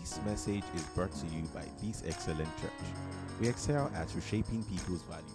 [0.00, 2.72] This message is brought to you by this excellent church.
[3.40, 5.30] We excel at reshaping people's values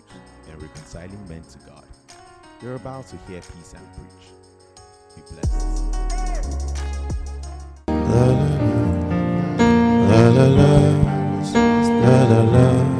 [0.52, 1.86] and reconciling men to God.
[2.61, 4.27] You're about to hear peace and preach.
[5.16, 5.95] Be blessed.
[10.09, 10.48] La, la,
[12.44, 12.98] la,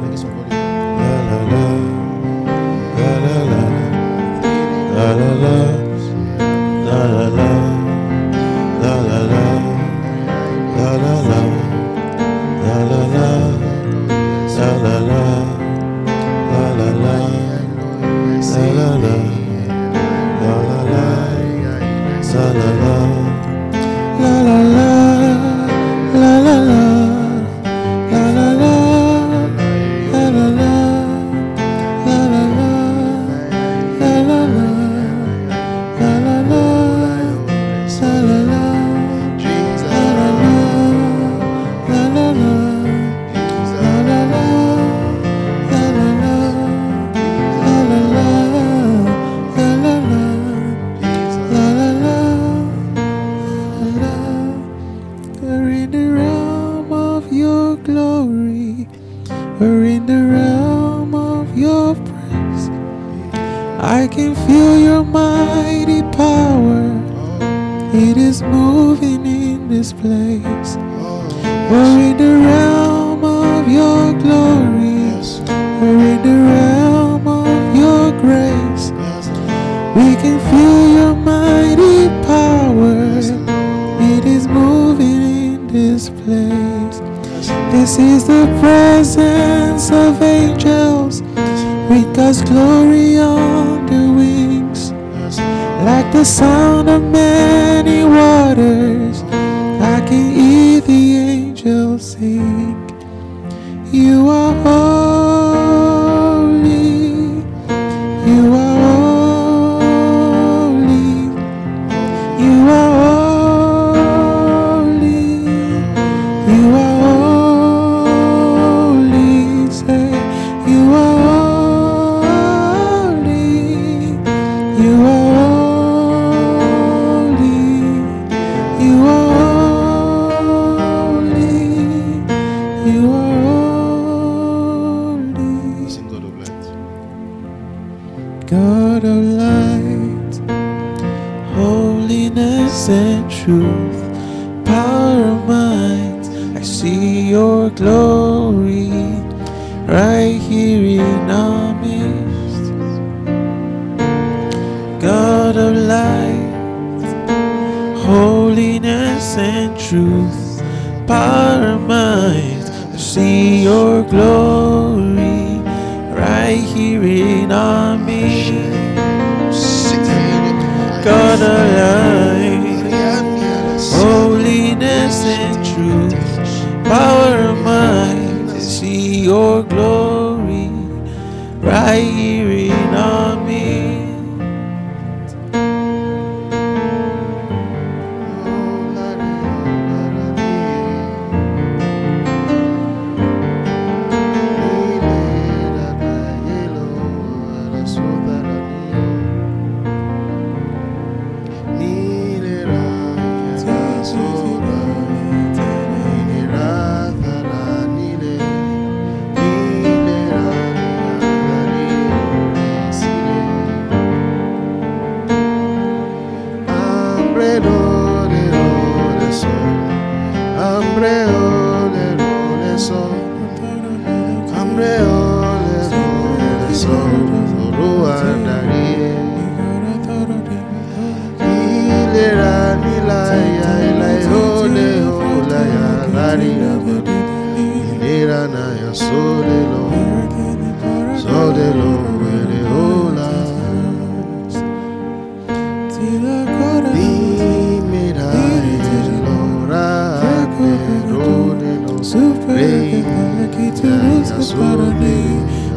[252.60, 253.02] pray.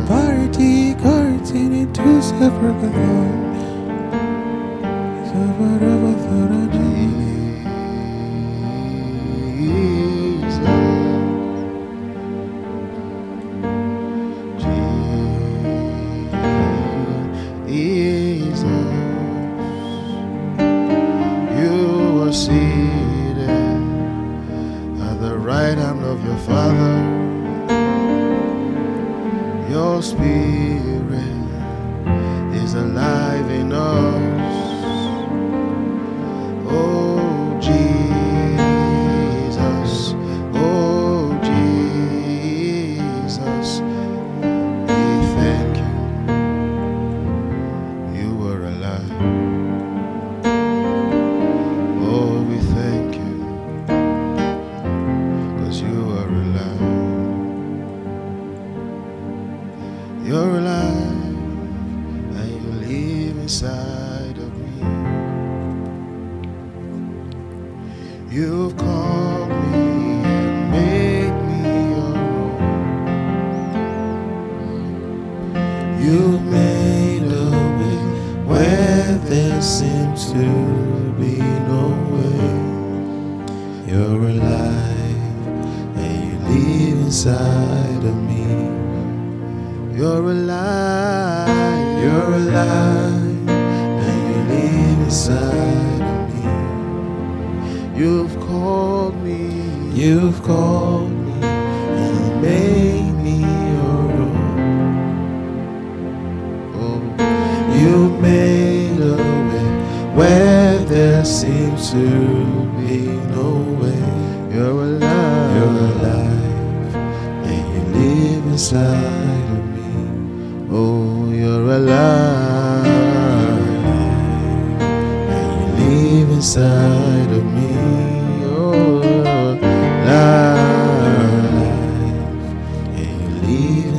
[0.08, 3.44] Party, quarantine, into separate Lord.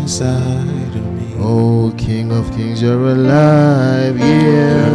[0.08, 1.34] Inside of me.
[1.38, 4.18] Oh, King of Kings, you're alive.
[4.18, 4.86] yeah.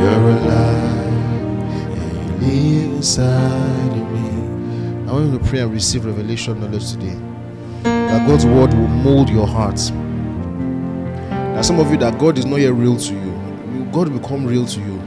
[0.00, 1.30] You're alive
[1.94, 5.08] and you live inside of me.
[5.08, 7.16] I want you to pray and receive revelation knowledge today.
[7.84, 9.76] That God's word will mold your heart.
[11.36, 13.20] That some of you that God is not yet real to you.
[13.76, 14.99] You- God will become real to you.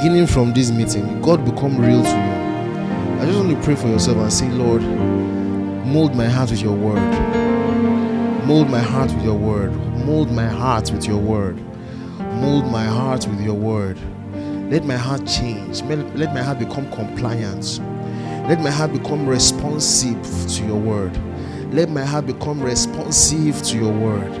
[0.00, 3.20] Beginning from this meeting, God become real to you.
[3.20, 6.74] I just want to pray for yourself and say, Lord, mold my heart with your
[6.74, 6.96] word.
[8.46, 9.74] Mold my heart with your word.
[10.06, 11.58] Mold my heart with your word.
[12.18, 13.98] Mold my heart with your word.
[14.70, 15.82] Let my heart change.
[15.82, 17.78] Let my heart become compliant.
[18.48, 21.14] Let my heart become responsive to your word.
[21.74, 24.32] Let my heart become responsive to your word.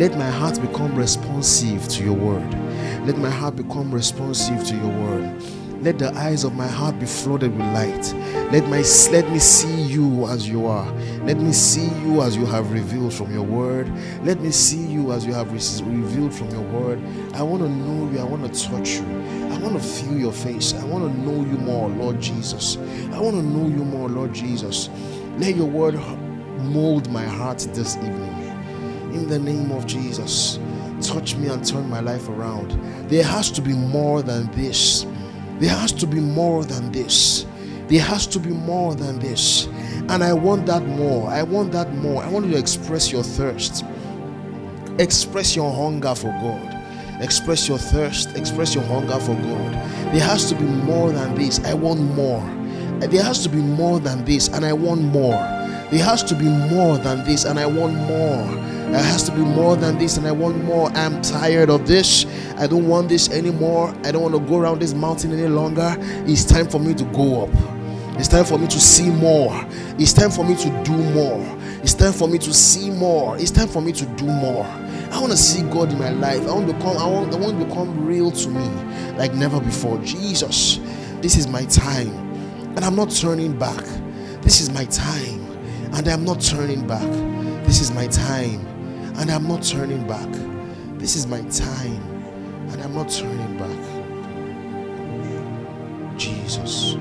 [0.00, 2.65] Let my heart become responsive to your word.
[3.06, 5.40] Let my heart become responsive to your word.
[5.80, 8.12] Let the eyes of my heart be flooded with light.
[8.50, 8.82] Let my
[9.12, 10.90] let me see you as you are.
[11.22, 13.88] Let me see you as you have revealed from your word.
[14.24, 17.00] Let me see you as you have re- revealed from your word.
[17.34, 18.18] I want to know you.
[18.18, 19.06] I want to touch you.
[19.52, 20.74] I want to feel your face.
[20.74, 22.76] I want to know you more, Lord Jesus.
[23.12, 24.90] I want to know you more, Lord Jesus.
[25.38, 25.94] Let your word
[26.58, 28.32] mold my heart this evening.
[29.14, 30.58] In the name of Jesus,
[31.02, 32.70] touch me and turn my life around.
[33.08, 35.06] There has to be more than this.
[35.58, 37.46] There has to be more than this.
[37.88, 39.66] There has to be more than this.
[40.08, 41.28] And I want that more.
[41.28, 42.22] I want that more.
[42.22, 43.84] I want you to express your thirst.
[44.98, 46.72] Express your hunger for God.
[47.20, 48.36] Express your thirst.
[48.36, 49.72] Express your hunger for God.
[50.12, 51.58] There has to be more than this.
[51.64, 52.40] I want more.
[53.00, 55.36] There has to be more than this, and I want more.
[55.90, 58.75] There has to be more than this, and I want more.
[58.90, 60.90] There has to be more than this, and I want more.
[60.90, 62.24] I'm tired of this.
[62.56, 63.94] I don't want this anymore.
[64.04, 65.96] I don't want to go around this mountain any longer.
[66.26, 67.50] It's time for me to go up.
[68.18, 69.52] It's time for me to see more.
[69.98, 71.44] It's time for me to do more.
[71.82, 73.36] It's time for me to see more.
[73.36, 74.64] It's time for me to do more.
[74.64, 76.42] I want to see God in my life.
[76.48, 76.96] I want to become.
[76.96, 77.34] I want.
[77.34, 78.68] I want to become real to me,
[79.16, 79.98] like never before.
[79.98, 80.80] Jesus,
[81.20, 82.08] this is my time,
[82.74, 83.84] and I'm not turning back.
[84.42, 85.44] This is my time,
[85.92, 87.06] and I'm not turning back.
[87.66, 88.66] This is my time,
[89.18, 90.28] and I'm not turning back.
[90.98, 92.02] This is my time,
[92.70, 93.78] and I'm not turning back.
[96.18, 96.96] Jesus.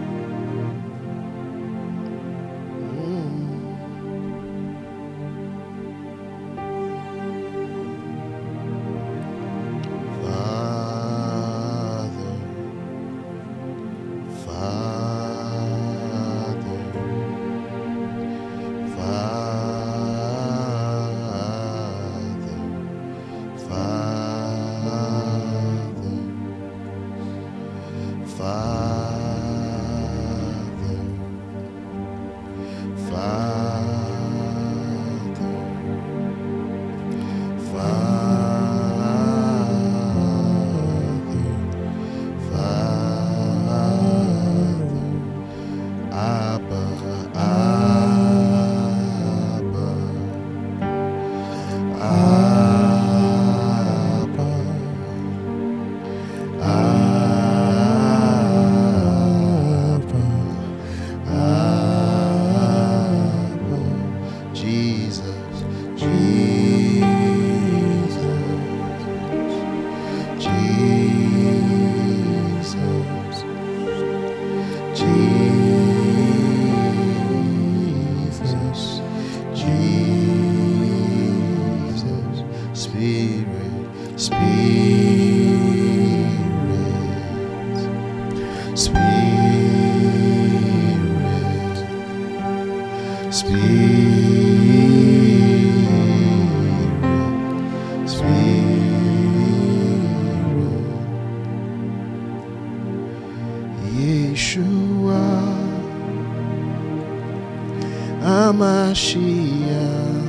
[108.95, 110.23] Amashiach.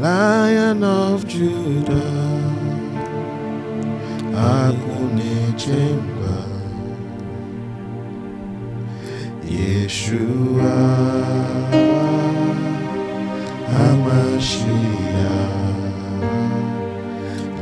[0.00, 2.40] Lion of Judah,
[4.34, 6.36] Akunechemba,
[9.46, 10.74] Yeshua,
[13.70, 14.74] Hamashiach,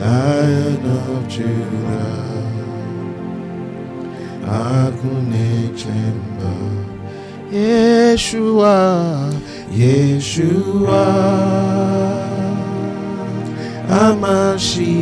[0.00, 2.16] Lion of Judah,
[4.62, 6.54] Akunechemba,
[7.52, 8.71] Yeshua,
[10.32, 11.04] Yeshua.
[13.88, 15.01] Amashiach,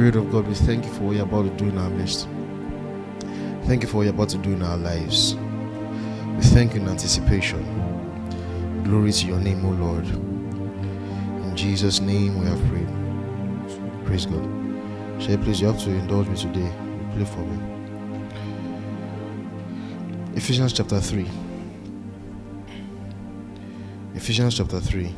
[0.00, 2.26] Spirit of God, we thank you for what you're about to do in our midst.
[3.66, 5.34] Thank you for what you're about to do in our lives.
[5.34, 7.62] We thank you in anticipation.
[8.82, 10.06] Glory to your name, O Lord.
[10.06, 12.88] In Jesus' name we have prayed.
[14.06, 14.42] Praise God.
[15.20, 16.72] Shall please, you have to indulge me today.
[17.12, 17.58] Play for me.
[20.34, 21.28] Ephesians chapter 3.
[24.14, 25.14] Ephesians chapter 3.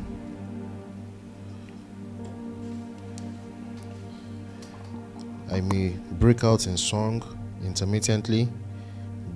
[5.53, 7.21] I may break out in song
[7.63, 8.49] intermittently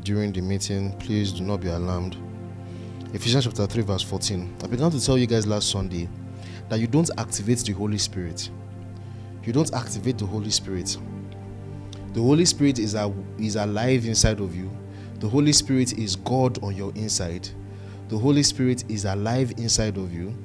[0.01, 0.91] during the meeting.
[0.93, 2.17] Please do not be alarmed.
[3.13, 4.55] Ephesians chapter 3, verse 14.
[4.63, 6.09] I began to tell you guys last Sunday
[6.69, 8.49] that you don't activate the Holy Spirit.
[9.43, 10.97] You don't activate the Holy Spirit.
[12.13, 14.71] The Holy Spirit is, a, is alive inside of you.
[15.19, 17.47] The Holy Spirit is God on your inside.
[18.09, 20.35] The Holy Spirit is alive inside of you.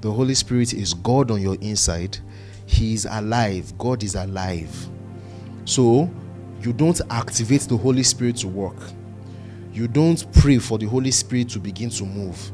[0.00, 2.18] The Holy Spirit is God on your inside.
[2.66, 3.72] He is alive.
[3.78, 4.88] God is alive.
[5.64, 6.10] So,
[6.60, 8.76] you don't activate the Holy Spirit to work.
[9.72, 12.52] You don't pray for the Holy Spirit to begin to move.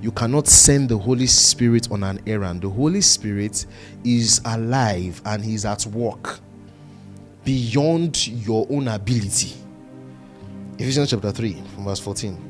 [0.00, 2.62] You cannot send the Holy Spirit on an errand.
[2.62, 3.66] The Holy Spirit
[4.04, 6.40] is alive and He's at work
[7.44, 9.54] beyond your own ability.
[10.78, 12.48] Ephesians chapter 3, from verse 14.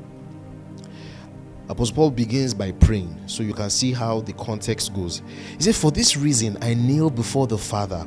[1.69, 5.23] Apostle Paul begins by praying, so you can see how the context goes.
[5.57, 8.07] He said, For this reason I kneel before the Father,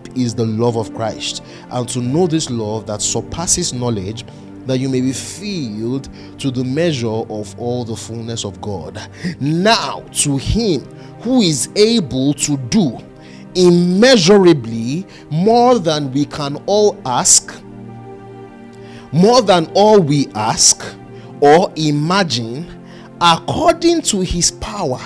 [0.15, 4.25] is the love of Christ, and to know this love that surpasses knowledge,
[4.65, 9.01] that you may be filled to the measure of all the fullness of God.
[9.39, 10.81] Now, to Him
[11.21, 12.97] who is able to do
[13.55, 17.61] immeasurably more than we can all ask,
[19.11, 20.95] more than all we ask
[21.41, 22.65] or imagine,
[23.19, 25.01] according to His power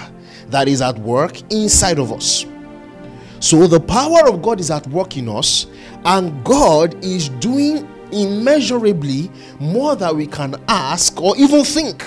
[0.47, 2.45] that is at work inside of us.
[3.39, 5.67] So the power of God is at work in us,
[6.05, 12.05] and God is doing immeasurably more than we can ask or even think.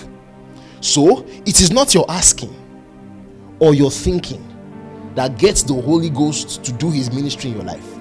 [0.81, 2.55] So it is not your asking
[3.59, 4.45] or your thinking
[5.15, 7.97] that gets the Holy Ghost to do his ministry in your life.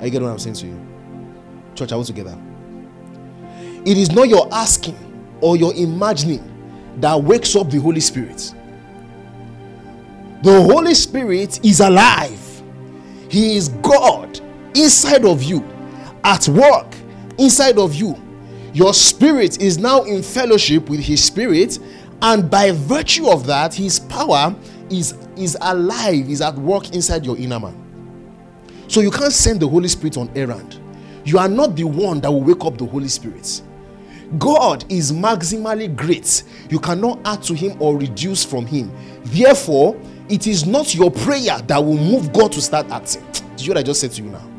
[0.00, 0.86] Are you getting what I'm saying to you?
[1.74, 2.38] Church, are we together?
[3.86, 4.96] It is not your asking
[5.40, 6.42] or your imagining
[7.00, 8.54] that wakes up the Holy Spirit.
[10.44, 12.62] The Holy Spirit is alive.
[13.30, 14.42] He is God
[14.74, 15.64] inside of you,
[16.22, 16.94] at work
[17.38, 18.14] inside of you.
[18.74, 21.78] Your spirit is now in fellowship with His Spirit,
[22.20, 24.54] and by virtue of that, His power
[24.90, 27.74] is, is alive, is at work inside your inner man.
[28.86, 30.78] So you can't send the Holy Spirit on errand.
[31.24, 33.62] You are not the one that will wake up the Holy Spirit.
[34.38, 36.42] God is maximally great.
[36.68, 38.92] You cannot add to him or reduce from him.
[39.24, 43.24] Therefore, it is not your prayer that will move God to start acting.
[43.56, 44.50] Did you what I just said to you now?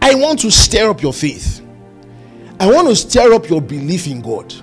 [0.00, 1.60] I want to stir up your faith.
[2.60, 4.54] I want to stir up your belief in God.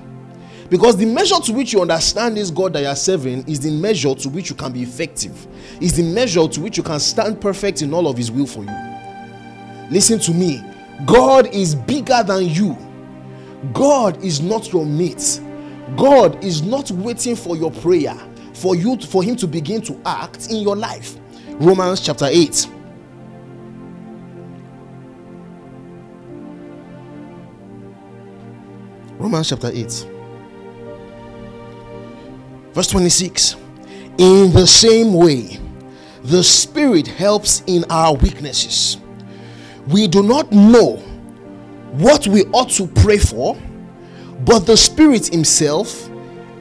[0.70, 3.72] Because the measure to which you understand this God that you are serving is the
[3.72, 5.48] measure to which you can be effective,
[5.82, 8.64] is the measure to which you can stand perfect in all of His will for
[8.64, 9.90] you.
[9.90, 10.64] Listen to me
[11.06, 12.78] God is bigger than you,
[13.74, 15.42] God is not your mate.
[15.98, 18.16] God is not waiting for your prayer
[18.60, 21.18] for you to, for him to begin to act in your life.
[21.52, 22.68] Romans chapter 8
[29.18, 30.08] Romans chapter 8
[32.74, 33.56] verse 26
[34.18, 35.60] In the same way
[36.24, 38.98] the spirit helps in our weaknesses.
[39.88, 40.98] We do not know
[41.92, 43.58] what we ought to pray for
[44.46, 46.10] but the Spirit Himself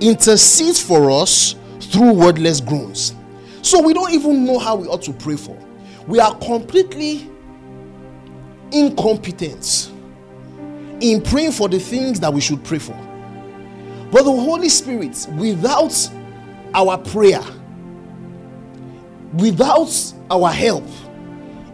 [0.00, 1.54] intercedes for us
[1.90, 3.14] through wordless groans.
[3.62, 5.58] So we don't even know how we ought to pray for.
[6.06, 7.30] We are completely
[8.72, 9.90] incompetent
[11.00, 12.96] in praying for the things that we should pray for.
[14.10, 16.10] But the Holy Spirit, without
[16.74, 17.42] our prayer,
[19.34, 19.90] without
[20.30, 20.84] our help,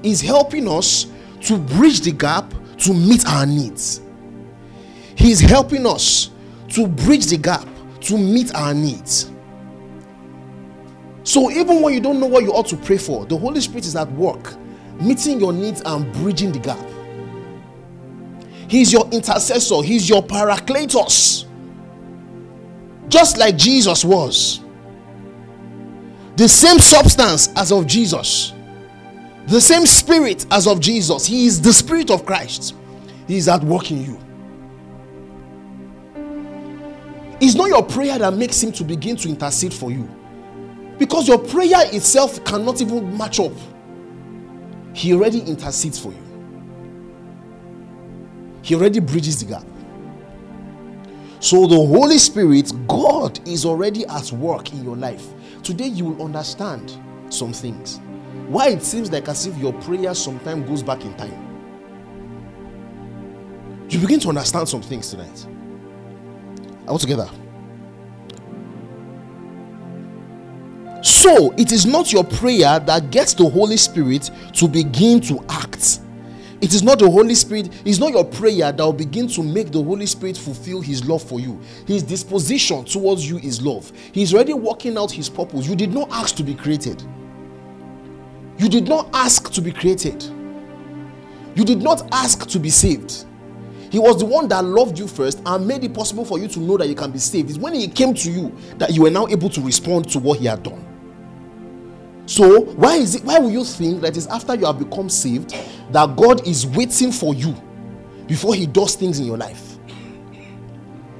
[0.02, 1.06] is helping us
[1.42, 4.00] to bridge the gap to meet our needs.
[5.16, 6.30] He's helping us
[6.70, 7.66] to bridge the gap
[8.02, 9.30] to meet our needs.
[11.24, 13.86] So even when you don't know what you ought to pray for, the Holy Spirit
[13.86, 14.54] is at work,
[15.00, 16.78] meeting your needs and bridging the gap.
[18.68, 21.46] He's your intercessor, He's your parakletos,
[23.08, 24.60] just like Jesus was.
[26.36, 28.52] The same substance as of Jesus,
[29.46, 31.24] the same spirit as of Jesus.
[31.24, 32.74] He is the spirit of Christ.
[33.26, 34.20] He is at work in you.
[37.40, 40.08] It's not your prayer that makes him to begin to intercede for you.
[40.98, 43.52] Because your prayer itself cannot even match up.
[44.94, 46.24] He already intercedes for you.
[48.62, 49.64] He already bridges the gap.
[51.40, 55.26] So the Holy Spirit, God is already at work in your life.
[55.62, 58.00] Today you will understand some things.
[58.48, 61.40] Why it seems like as if your prayer sometimes goes back in time.
[63.90, 65.46] You begin to understand some things tonight.
[66.88, 67.28] All together.
[71.04, 76.00] So, it is not your prayer that gets the Holy Spirit to begin to act.
[76.62, 79.70] It is not the Holy Spirit, it's not your prayer that will begin to make
[79.70, 81.60] the Holy Spirit fulfill His love for you.
[81.86, 83.92] His disposition towards you is love.
[84.12, 85.66] He's already working out His purpose.
[85.66, 87.02] You did not ask to be created.
[88.56, 90.24] You did not ask to be created.
[91.54, 93.26] You did not ask to be saved.
[93.90, 96.60] He was the one that loved you first and made it possible for you to
[96.60, 97.50] know that you can be saved.
[97.50, 100.38] It's when He came to you that you were now able to respond to what
[100.38, 100.93] He had done.
[102.26, 105.54] So, why is it why will you think that it's after you have become saved
[105.90, 107.54] that God is waiting for you
[108.26, 109.78] before He does things in your life?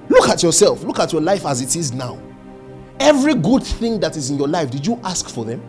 [0.09, 2.21] Look at yourself, look at your life as it is now.
[3.01, 5.63] Every good thing that is in your life, did you ask for them?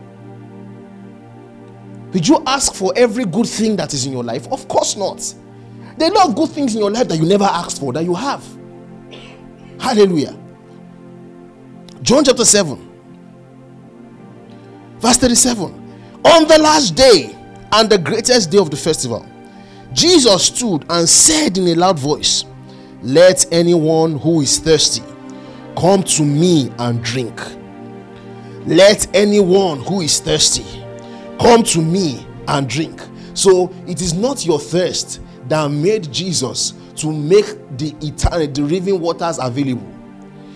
[2.11, 4.47] Did you ask for every good thing that is in your life?
[4.51, 5.33] Of course not.
[5.97, 7.91] There are a lot of good things in your life that you never asked for
[7.93, 8.41] that you have.
[9.79, 10.37] Hallelujah.
[12.01, 12.94] John chapter 7,
[15.05, 15.65] verse 37.
[16.25, 17.35] On the last day
[17.73, 19.23] and the greatest day of the festival,
[19.93, 22.45] Jesus stood and said in a loud voice,
[23.03, 25.03] Let anyone who is thirsty
[25.77, 27.39] come to me and drink.
[28.65, 30.65] Let anyone who is thirsty
[31.39, 32.99] come to me and drink.
[33.35, 37.45] So it is not your thirst that made Jesus to make
[37.77, 39.87] the eternal, the living waters available.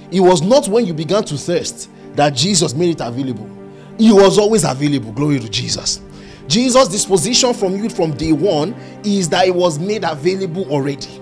[0.10, 3.59] It was not when you began to thirst that Jesus made it available.
[4.00, 5.12] He was always available.
[5.12, 6.02] Glory to Jesus.
[6.48, 11.22] Jesus' disposition from you from day one is that it was made available already.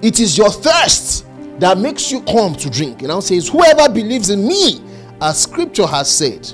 [0.00, 1.26] It is your thirst
[1.58, 3.00] that makes you come to drink.
[3.00, 4.80] And now says, Whoever believes in me,
[5.20, 6.50] as scripture has said,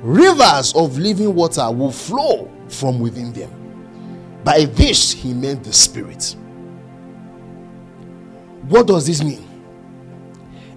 [0.00, 3.50] rivers of living water will flow from within them.
[4.44, 6.36] By this, he meant the Spirit.
[8.68, 9.43] What does this mean?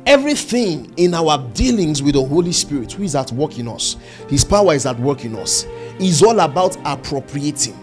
[0.07, 3.97] Everything in our dealings with the Holy Spirit, who is at work in us,
[4.29, 5.65] His power is at work in us,
[5.99, 7.77] is all about appropriating,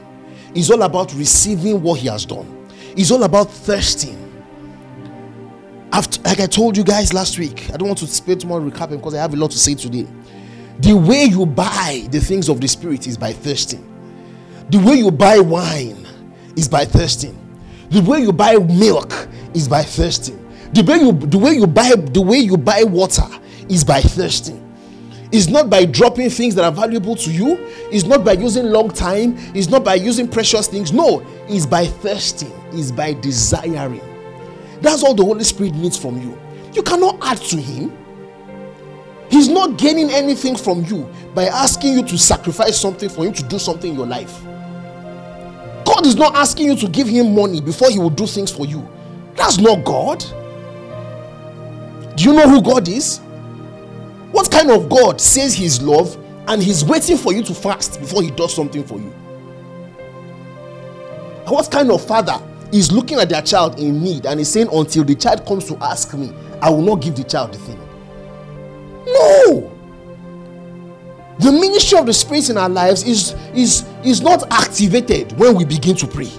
[0.55, 4.19] is all about receiving what He has done, is all about thirsting.
[5.93, 8.63] After, like I told you guys last week, I don't want to spend too much
[8.63, 10.07] recapping because I have a lot to say today.
[10.79, 13.87] The way you buy the things of the Spirit is by thirsting.
[14.71, 16.07] The way you buy wine
[16.57, 17.39] is by thirsting.
[17.91, 20.41] The way you buy milk is by thirsting.
[20.75, 23.29] The way you the way you buy the way you buy water
[23.69, 24.61] is by thirsting.
[25.31, 27.57] It's not by dropping things that are valuable to you.
[27.93, 29.37] It's not by using long time.
[29.55, 30.93] It's not by using precious things.
[30.93, 32.53] No, it's by thirsting.
[32.73, 34.01] It's by desiring.
[34.81, 36.39] That's all the Holy Spirit needs from you.
[36.73, 37.97] You cannot add to Him.
[39.31, 43.45] He's not gaining anything from you by asking you to sacrifice something for Him to
[43.45, 44.43] do something in your life.
[45.85, 48.67] God is not asking you to give Him money before He will do things for
[48.67, 48.89] you.
[49.37, 50.25] That's not God.
[52.17, 53.19] Do you know who God is?
[54.31, 56.17] What kind of God says His love
[56.49, 59.13] and He's waiting for you to fast before He does something for you?
[61.47, 62.41] What kind of father
[62.73, 65.77] is looking at their child in need and is saying, Until the child comes to
[65.83, 67.79] ask me, I will not give the child the thing?
[69.07, 69.71] No.
[71.41, 75.65] The ministry of the Spirit in our lives is, is, is not activated when we
[75.65, 76.31] begin to pray.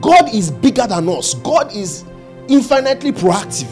[0.00, 2.04] God is bigger than us, God is
[2.48, 3.70] infinitely proactive.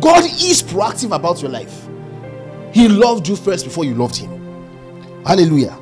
[0.00, 1.86] God is proactive about your life.
[2.72, 4.30] He loved you first before you loved Him.
[5.24, 5.78] Hallelujah.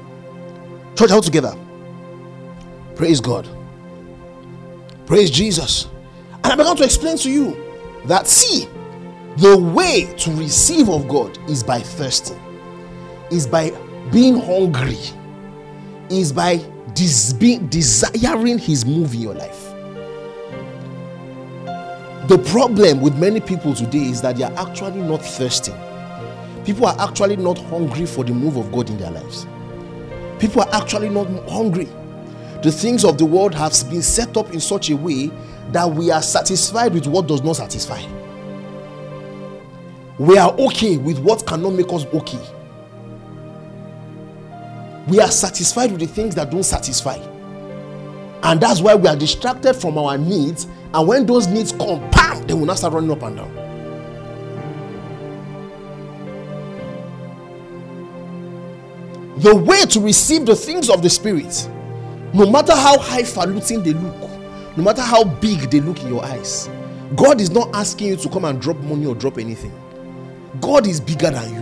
[0.96, 1.56] Church, all together.
[2.94, 3.48] Praise God.
[5.06, 5.88] Praise Jesus.
[6.44, 7.56] And I began to explain to you
[8.06, 8.68] that see,
[9.38, 12.38] the way to receive of God is by thirsting,
[13.30, 13.70] is by
[14.12, 14.98] being hungry,
[16.10, 16.56] is by
[16.92, 19.71] des- desiring His move in your life.
[22.28, 25.74] The problem with many people today is that they are actually not thirsting.
[26.64, 29.46] People are actually not hungry for the move of God in their lives.
[30.38, 31.88] People are actually not hungry.
[32.62, 35.32] The things of the world have been set up in such a way
[35.72, 38.00] that we are satisfied with what does not satisfy.
[40.18, 42.38] We are okay with what cannot make us okay.
[45.08, 47.16] We are satisfied with the things that don't satisfy.
[48.44, 50.68] And that's why we are distracted from our needs.
[50.94, 53.62] And when those needs come, bam, they will not start running up and down.
[59.38, 61.68] The way to receive the things of the Spirit,
[62.34, 64.30] no matter how highfalutin they look,
[64.76, 66.68] no matter how big they look in your eyes,
[67.16, 69.72] God is not asking you to come and drop money or drop anything.
[70.60, 71.60] God is bigger than you.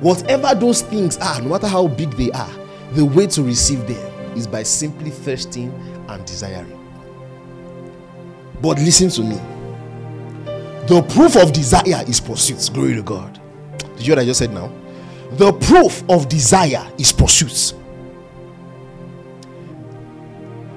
[0.00, 2.52] Whatever those things are, no matter how big they are,
[2.92, 5.72] the way to receive them is by simply thirsting
[6.08, 6.79] and desiring.
[8.62, 9.36] But listen to me.
[10.86, 12.68] The proof of desire is pursuit.
[12.74, 13.40] Glory to God.
[13.78, 14.72] Did you hear what I just said now?
[15.32, 17.74] The proof of desire is pursuit.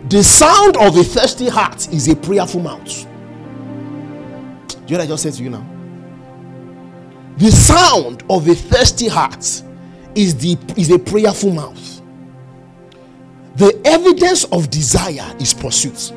[0.09, 3.07] The sound of a thirsty heart is a prayerful mouth.
[4.67, 5.65] Do you hear what I just said to you now?
[7.37, 9.63] The sound of a thirsty heart
[10.13, 12.01] is the is a prayerful mouth.
[13.55, 16.13] The evidence of desire is pursuit.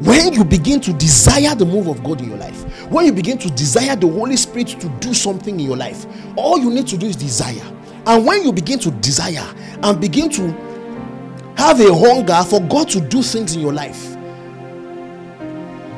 [0.00, 3.36] When you begin to desire the move of God in your life, when you begin
[3.38, 6.06] to desire the Holy Spirit to do something in your life,
[6.36, 7.64] all you need to do is desire.
[8.06, 9.44] And when you begin to desire
[9.82, 10.50] and begin to
[11.56, 14.14] have a hunger for God to do things in your life,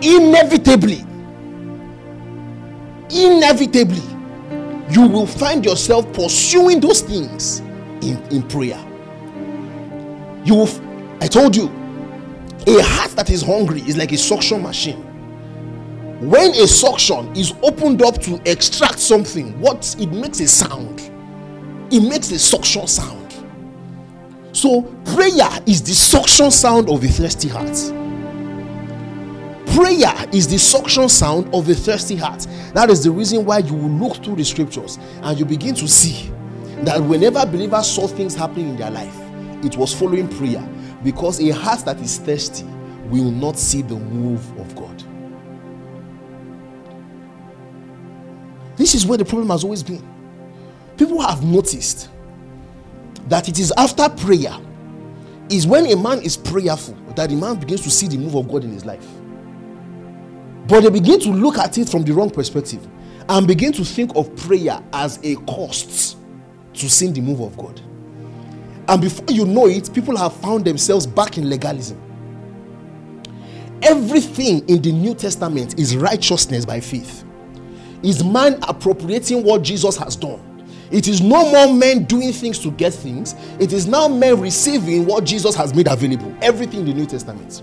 [0.01, 1.05] inevitably,
[3.11, 4.03] inevitably,
[4.89, 7.61] you will find yourself pursuing those things
[8.01, 8.83] in, in prayer.
[10.45, 10.69] You will,
[11.21, 11.69] I told you,
[12.67, 15.03] a heart that is hungry is like a suction machine.
[16.21, 21.01] When a suction is opened up to extract something, what it makes a sound,
[21.91, 23.35] it makes a suction sound.
[24.53, 24.83] So,
[25.15, 27.75] prayer is the suction sound of a thirsty heart.
[29.75, 32.47] Prayer is the suction sound of a thirsty heart.
[32.75, 35.89] That is the reason why you will look through the scriptures and you begin to
[35.89, 36.31] see
[36.83, 39.17] that whenever believers saw things happening in their life,
[39.65, 40.67] it was following prayer
[41.03, 42.65] because a heart that is thirsty
[43.09, 45.03] will not see the move of God.
[48.77, 50.07] This is where the problem has always been.
[50.97, 52.09] People have noticed
[53.29, 54.57] that it is after prayer
[55.51, 58.49] is when a man is prayerful that the man begins to see the move of
[58.49, 59.07] God in his life.
[60.67, 62.87] But they begin to look at it from the wrong perspective
[63.29, 66.17] and begin to think of prayer as a cost
[66.75, 67.81] to seeing the move of God.
[68.91, 71.97] And before you know it, people have found themselves back in legalism.
[73.83, 77.25] Everything in the New Testament is righteousness by faith.
[78.03, 80.67] Is man appropriating what Jesus has done?
[80.91, 83.37] It is no more men doing things to get things.
[83.61, 86.35] It is now men receiving what Jesus has made available.
[86.43, 87.63] Everything in the New Testament.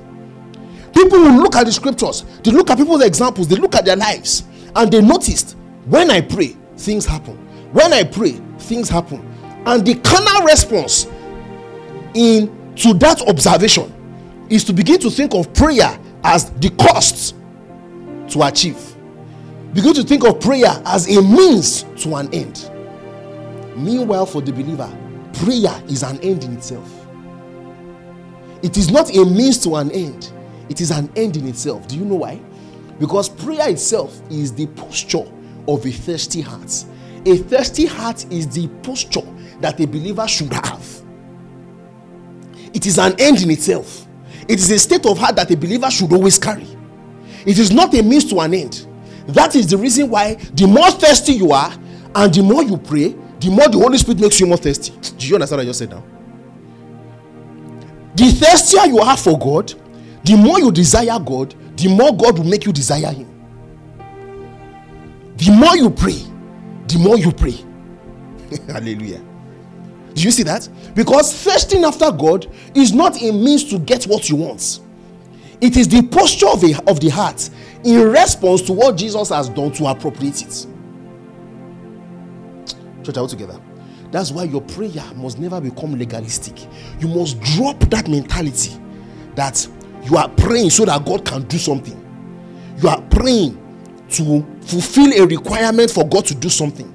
[0.94, 3.98] People will look at the scriptures, they look at people's examples, they look at their
[3.98, 4.46] lives,
[4.78, 7.36] and they noticed when I pray, things happen.
[7.74, 9.20] When I pray, things happen.
[9.66, 11.06] And the carnal response
[12.13, 13.93] in to that observation
[14.50, 17.36] is to begin to think of prayer as the cost
[18.30, 18.96] to achieve.
[19.74, 22.72] begin to think of prayer as a means to an end.
[23.76, 24.91] Meanwhile, for the believer,
[25.34, 27.08] prayer is an end in itself.
[28.63, 30.32] It is not a means to an end,
[30.70, 31.88] it is an end in itself.
[31.88, 32.39] Do you know why?
[33.00, 35.26] Because prayer itself is the posture
[35.67, 36.86] of a thirsty heart.
[37.26, 39.22] A thirsty heart is the posture
[39.62, 41.04] that a believer should have.
[42.73, 44.06] It is an end in itself.
[44.47, 46.67] It is a state of heart that a believer should always carry.
[47.45, 48.88] It is not a means to an end.
[49.27, 51.71] That is the reason why the more thirsty you are
[52.15, 54.91] and the more you pray, the more the Holy Spirit makes you more thirsty.
[55.17, 56.03] Do you understand what I just said now?
[58.15, 59.73] The thirstier you are for God,
[60.23, 63.27] the more you desire God, the more God will make you desire Him.
[65.36, 66.19] The more you pray,
[66.88, 67.56] the more you pray.
[68.73, 69.21] Hallelujah.
[70.17, 70.67] Do you see that?
[70.95, 74.80] Because thirsting after God is not a means to get what you want.
[75.62, 77.47] It is the posture of, a, of the heart
[77.84, 80.65] in response to what Jesus has done to appropriate it.
[83.03, 83.62] Church, all together.
[84.10, 86.65] That's why your prayer must never become legalistic.
[86.99, 88.75] You must drop that mentality
[89.36, 89.67] that
[90.03, 92.03] you are praying so that God can do something.
[92.82, 93.56] You are praying
[94.13, 96.91] to fulfill a requirement for God to do something.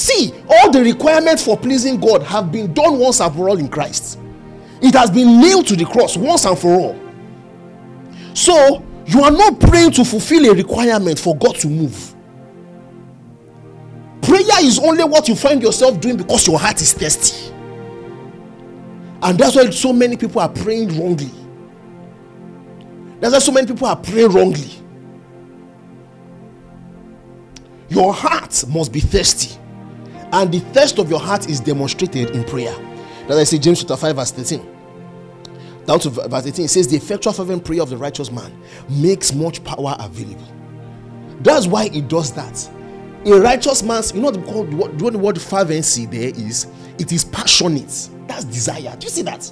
[0.00, 3.68] See, all the requirements for pleasing God have been done once and for all in
[3.68, 4.18] Christ.
[4.80, 6.98] It has been nailed to the cross once and for all.
[8.32, 12.14] So, you are not praying to fulfill a requirement for God to move.
[14.22, 17.52] Prayer is only what you find yourself doing because your heart is thirsty.
[19.20, 21.30] And that's why so many people are praying wrongly.
[23.20, 24.70] That's why so many people are praying wrongly.
[27.90, 29.60] Your heart must be thirsty,
[30.32, 32.74] and the thirst of your heart is demonstrated in prayer.
[33.26, 34.76] That's I say James chapter 5, verse 13.
[35.86, 38.52] Down to verse 18, it says, The effectual fervent prayer of the righteous man
[38.88, 40.46] makes much power available.
[41.40, 42.70] That's why it does that.
[43.26, 46.66] A righteous man's, you know what the word fervency there is?
[46.98, 48.10] It is passionate.
[48.26, 48.96] That's desire.
[48.98, 49.50] Do you see that?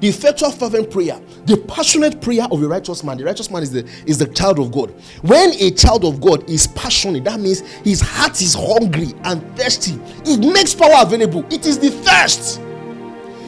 [0.00, 3.16] The effectual fervent prayer the passionate prayer of a righteous man.
[3.16, 4.90] The righteous man is the is the child of god.
[5.22, 9.98] When a child of god is passionate that means his heart is hungry and thirsty.
[10.30, 11.44] It makes power available.
[11.50, 12.60] It is the thirst.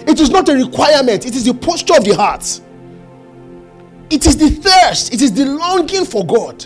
[0.08, 1.26] It is not a requirement.
[1.26, 2.60] It is the posture of the heart.
[4.08, 5.12] It is the thirst.
[5.12, 6.64] It is the longing for god.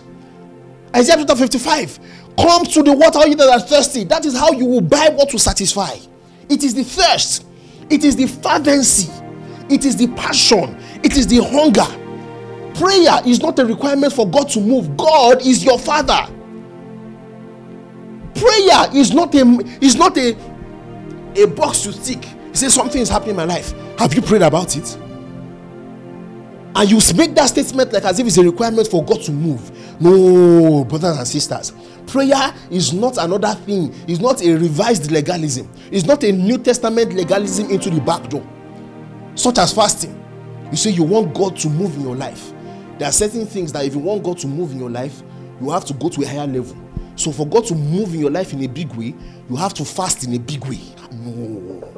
[0.94, 1.98] Isaiah chapter 55
[2.38, 4.04] come to the water you that are thirsty.
[4.04, 5.96] That is how you will buy what will satisfy.
[6.48, 7.44] It is the thirst.
[7.90, 9.10] It is the fervency
[9.70, 12.00] it is the passion, it is the hunger.
[12.74, 14.96] Prayer is not a requirement for God to move.
[14.96, 16.26] God is your father.
[18.34, 19.40] Prayer is not a
[19.80, 20.36] is not a
[21.36, 22.24] a box to tick.
[22.24, 23.72] He says something is happening in my life.
[23.98, 24.98] Have you prayed about it?
[26.76, 29.70] And you make that statement like as if it's a requirement for God to move.
[30.00, 31.72] No, brothers and sisters.
[32.08, 33.94] Prayer is not another thing.
[34.08, 35.70] It's not a revised legalism.
[35.92, 38.44] It's not a New Testament legalism into the back door
[39.34, 40.20] such as fasting.
[40.70, 42.52] You say you want God to move in your life.
[42.98, 45.22] There are certain things that if you want God to move in your life,
[45.60, 46.76] you have to go to a higher level.
[47.16, 49.14] So for God to move in your life in a big way,
[49.48, 50.80] you have to fast in a big way.
[51.12, 51.92] No.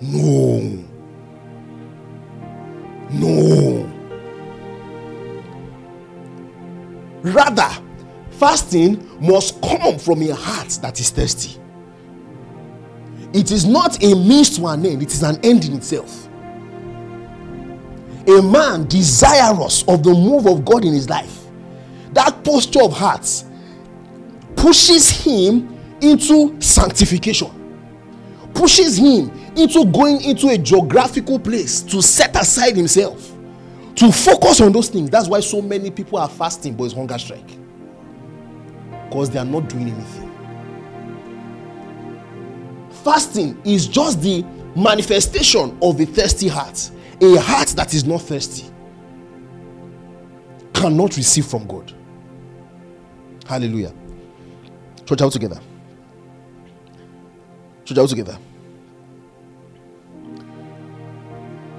[0.00, 0.84] No.
[3.12, 3.92] No.
[7.22, 7.70] Rather,
[8.30, 11.61] fasting must come from a heart that is thirsty.
[13.34, 16.26] It is not a means to an end, it is an end in itself.
[18.28, 21.46] A man desirous of the move of God in his life,
[22.12, 23.26] that posture of heart
[24.54, 27.50] pushes him into sanctification,
[28.54, 33.32] pushes him into going into a geographical place to set aside himself,
[33.96, 35.08] to focus on those things.
[35.10, 37.58] That's why so many people are fasting, but it's hunger strike
[39.08, 40.21] because they are not doing anything
[43.02, 44.44] fasting is just the
[44.76, 46.90] manifestation of a thirsty heart.
[47.20, 48.66] A heart that is not thirsty
[50.72, 51.92] cannot receive from God.
[53.46, 53.92] Hallelujah.
[55.06, 55.60] Church out together.
[57.84, 58.38] Church out together.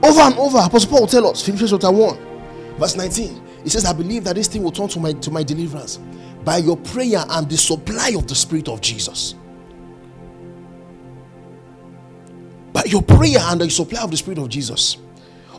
[0.03, 3.41] Over and over, Apostle Paul will tell us, Philippians chapter 1, verse 19.
[3.63, 5.97] He says, I believe that this thing will turn to my to my deliverance
[6.43, 9.35] by your prayer and the supply of the Spirit of Jesus.
[12.85, 14.97] Your prayer and the supply of the Spirit of Jesus.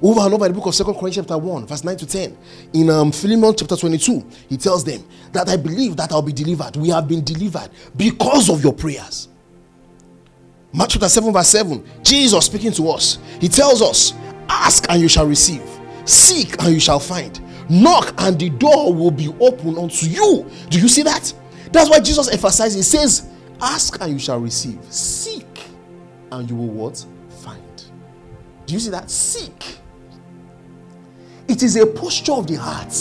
[0.03, 2.37] Over and over in the book of Second Corinthians chapter 1, verse 9 to 10.
[2.75, 6.77] In um, Philemon chapter 22, he tells them that I believe that I'll be delivered.
[6.77, 9.29] We have been delivered because of your prayers.
[10.73, 14.13] Mark chapter 7, verse 7, Jesus speaking to us, he tells us,
[14.49, 15.63] Ask and you shall receive,
[16.05, 20.51] seek and you shall find, Knock and the door will be open unto you.
[20.69, 21.33] Do you see that?
[21.73, 22.75] That's why Jesus emphasizes.
[22.75, 24.79] He says, Ask and you shall receive.
[24.91, 25.47] Seek
[26.31, 27.07] and you will what?
[28.67, 29.11] Do you see that?
[29.11, 29.79] Seek.
[31.49, 32.95] It is a posture of the heart.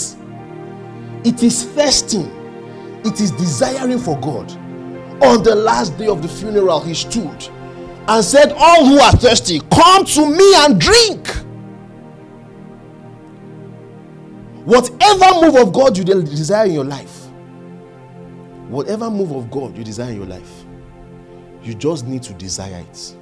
[1.24, 2.30] It is thirsting.
[3.04, 4.50] It is desiring for God.
[5.22, 7.48] On the last day of the funeral, he stood
[8.08, 11.28] and said, All who are thirsty, come to me and drink.
[14.64, 17.26] Whatever move of God you desire in your life,
[18.68, 20.64] whatever move of God you desire in your life,
[21.62, 23.16] you just need to desire it.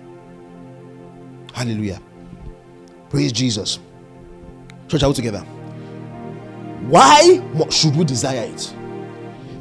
[1.52, 2.00] Hallelujah.
[3.12, 3.78] Praise Jesus.
[4.88, 5.40] Church, all together.
[6.88, 8.74] Why should we desire it?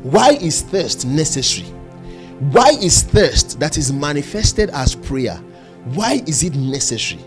[0.03, 1.67] Why is thirst necessary?
[2.53, 5.35] Why is thirst that is manifested as prayer?
[5.83, 7.19] Why is it necessary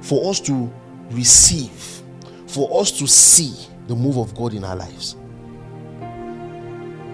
[0.00, 0.72] for us to
[1.10, 2.00] receive,
[2.46, 3.52] for us to see
[3.86, 5.16] the move of God in our lives?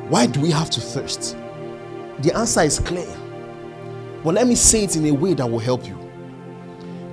[0.09, 1.37] Why do we have to thirst?
[2.21, 3.13] The answer is clear.
[4.23, 6.02] But let me say it in a way that will help you.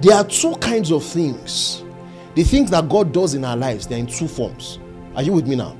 [0.01, 1.83] There are two kinds of things.
[2.35, 4.79] The things that God does in our lives, they're in two forms.
[5.15, 5.77] Are you with me now?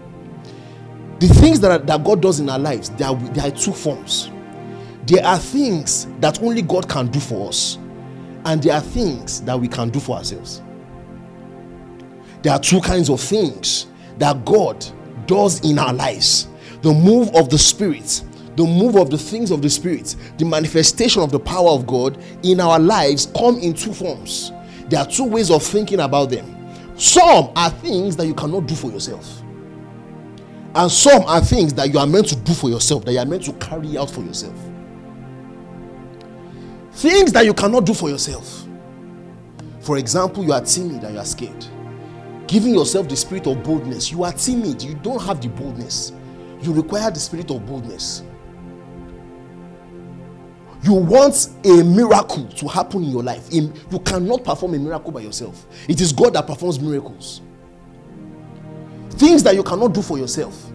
[1.20, 3.72] The things that, are, that God does in our lives, there are, there are two
[3.72, 4.32] forms.
[5.06, 7.78] There are things that only God can do for us,
[8.46, 10.62] and there are things that we can do for ourselves.
[12.42, 14.86] There are two kinds of things that God
[15.28, 16.48] does in our lives
[16.82, 18.24] the move of the Spirit
[18.56, 22.22] the move of the things of the spirit, the manifestation of the power of God
[22.44, 24.52] in our lives come in two forms.
[24.90, 26.56] There are two ways of thinking about them.
[26.98, 29.42] Some are things that you cannot do for yourself,
[30.76, 33.26] and some are things that you are meant to do for yourself, that you are
[33.26, 34.56] meant to carry out for yourself.
[36.92, 38.66] Things that you cannot do for yourself.
[39.80, 41.66] For example, you are timid and you are scared.
[42.48, 44.12] Giving yourself the spirit of boldness.
[44.12, 46.12] You are timid, you don't have the boldness.
[46.62, 48.24] You require the spirit of boldness
[50.84, 53.48] you want a miracle to happen in your life.
[53.52, 53.72] You
[54.06, 55.66] cannot perform a miracle by yourself.
[55.88, 57.42] It is god that performs miracles.
[59.12, 60.72] Things that you cannot do for yourself.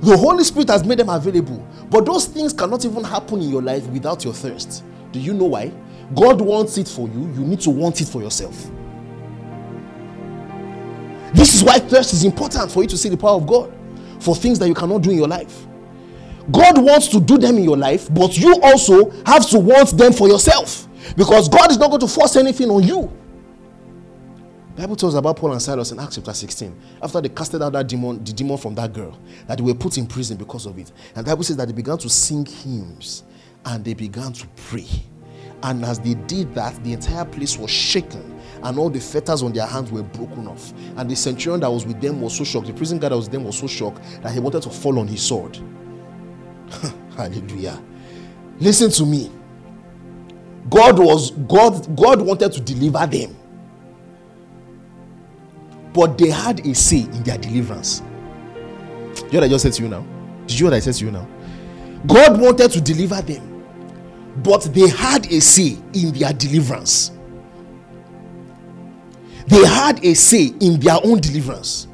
[0.00, 3.62] The holy spirit has made them available but those things cannot even happen in your
[3.62, 4.84] life without your thirst.
[5.12, 5.72] Do you know why?
[6.14, 7.20] God wants it for you.
[7.32, 8.70] You need to want it for yourself.
[11.32, 13.72] This is why thirst is important for you to see the power of god
[14.20, 15.66] for things that you cannot do in your life
[16.50, 20.12] God wants to do them in your life, but you also have to want them
[20.12, 23.12] for yourself because God is not going to force anything on you.
[24.76, 26.78] The Bible tells about Paul and Silas in Acts chapter 16.
[27.02, 29.96] After they casted out that demon, the demon from that girl, that they were put
[29.96, 30.92] in prison because of it.
[31.14, 33.24] And the Bible says that they began to sing hymns
[33.64, 34.86] and they began to pray.
[35.62, 39.52] And as they did that, the entire place was shaken and all the fetters on
[39.52, 40.74] their hands were broken off.
[40.96, 43.26] And the centurion that was with them was so shocked, the prison guard that was
[43.26, 45.58] with them was so shocked that he wanted to fall on his sword.
[47.16, 47.82] Hallelujah.
[48.58, 49.30] Listen to me.
[50.68, 53.36] God was God God wanted to deliver them.
[55.92, 58.02] But they had a say in their deliverance.
[59.16, 60.06] You know what I just said to you now?
[60.46, 61.26] Did you know what I said to you now?
[62.06, 63.64] God wanted to deliver them,
[64.42, 67.12] but they had a say in their deliverance.
[69.46, 71.88] They had a say in their own deliverance.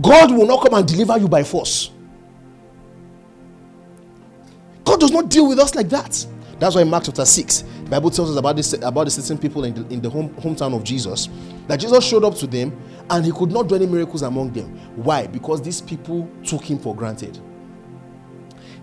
[0.00, 1.90] God will not come and deliver you by force.
[4.86, 6.26] God does not deal with us like that.
[6.58, 9.36] That's why in Mark chapter 6, the Bible tells us about this about the certain
[9.36, 11.28] people in the, in the home, hometown of Jesus.
[11.66, 12.74] That Jesus showed up to them
[13.10, 14.76] and he could not do any miracles among them.
[14.96, 15.26] Why?
[15.26, 17.38] Because these people took him for granted.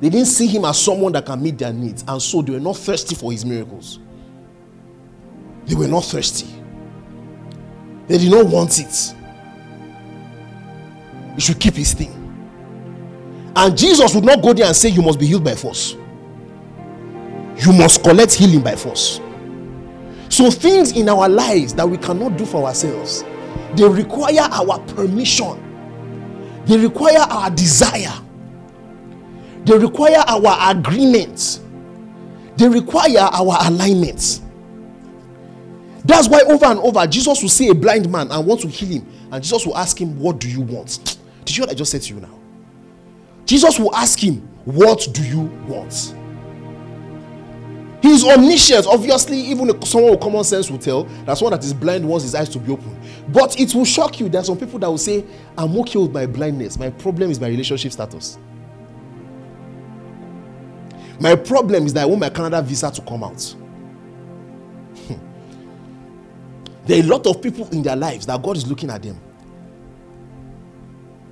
[0.02, 2.60] They didn't see him as someone that can meet their needs, and so they were
[2.60, 4.00] not thirsty for his miracles.
[5.66, 6.48] They were not thirsty.
[8.08, 9.16] They did not want it.
[11.36, 12.23] He should keep his thing.
[13.56, 15.96] And Jesus would not go there and say, You must be healed by force.
[17.58, 19.22] You must collect healing by force.
[20.30, 23.24] So, things in our lives that we cannot do for ourselves,
[23.76, 25.60] they require our permission,
[26.66, 28.20] they require our desire,
[29.66, 31.62] they require our agreement,
[32.58, 34.42] they require our alignment.
[36.06, 39.02] That's why over and over Jesus will see a blind man and want to heal
[39.02, 41.20] him, and Jesus will ask him, What do you want?
[41.46, 42.40] Did you hear what I just said to you now?
[43.46, 46.16] Jesus will ask him, What do you want?
[48.02, 48.86] He is omniscient.
[48.86, 52.36] Obviously, even someone with common sense will tell that someone that is blind wants his
[52.36, 53.00] eyes to be open.
[53.30, 54.28] But it will shock you.
[54.28, 55.24] There are some people that will say,
[55.58, 56.78] I'm okay with my blindness.
[56.78, 58.38] My problem is my relationship status.
[61.22, 63.42] My problem is that I want my Canada visa to come out.
[65.08, 65.14] Hmm.
[66.86, 69.18] there are a lot of people in their lives that God is looking at them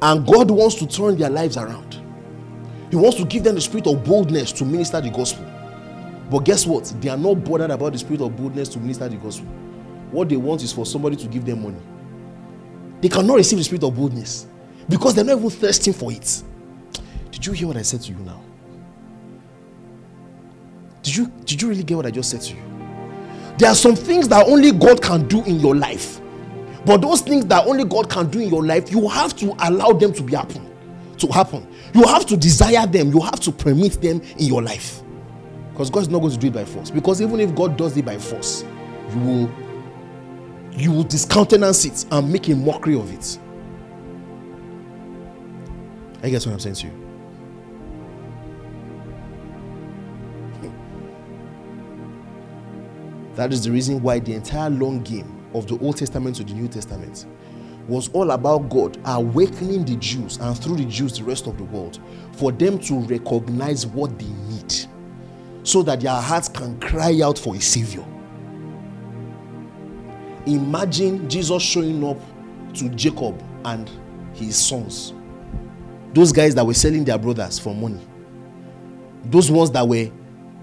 [0.02, 2.00] And God wants to turn their lives around.
[2.90, 5.46] He wants to give them the spirit of boldness to minister the gospel.
[6.30, 6.86] But guess what?
[7.00, 9.48] They are not bothered about the spirit of boldness to minister the gospel.
[10.12, 11.80] What they want is for somebody to give them money.
[13.02, 14.48] They cannot receive the spirit of boldness
[14.88, 16.44] because they're not even thirsting for it.
[17.32, 18.42] Did you hear what I said to you now?
[21.04, 22.62] Did you did you really get what I just said to you?
[23.58, 26.21] There are some things that only God can do in your life.
[26.86, 29.94] But those things that only God can do in your life, you have to allow
[29.94, 30.68] them to be happen,
[31.18, 31.68] to happen.
[31.94, 33.12] You have to desire them.
[33.12, 35.02] You have to permit them in your life.
[35.72, 36.90] Because God is not going to do it by force.
[36.90, 38.64] Because even if God does it by force,
[39.14, 39.52] you will
[40.74, 43.38] you will discountenance it and make a mockery of it.
[46.24, 46.94] I guess what I'm saying to you.
[53.36, 56.54] That is the reason why the entire long game of the Old Testament to the
[56.54, 57.26] New Testament
[57.88, 61.64] was all about God awakening the Jews and through the Jews, the rest of the
[61.66, 62.00] world,
[62.34, 64.74] for them to recognize what they need
[65.64, 68.06] so that their hearts can cry out for a Savior.
[70.46, 72.18] Imagine Jesus showing up
[72.74, 73.90] to Jacob and
[74.34, 75.14] his sons,
[76.14, 78.00] those guys that were selling their brothers for money,
[79.26, 80.10] those ones that were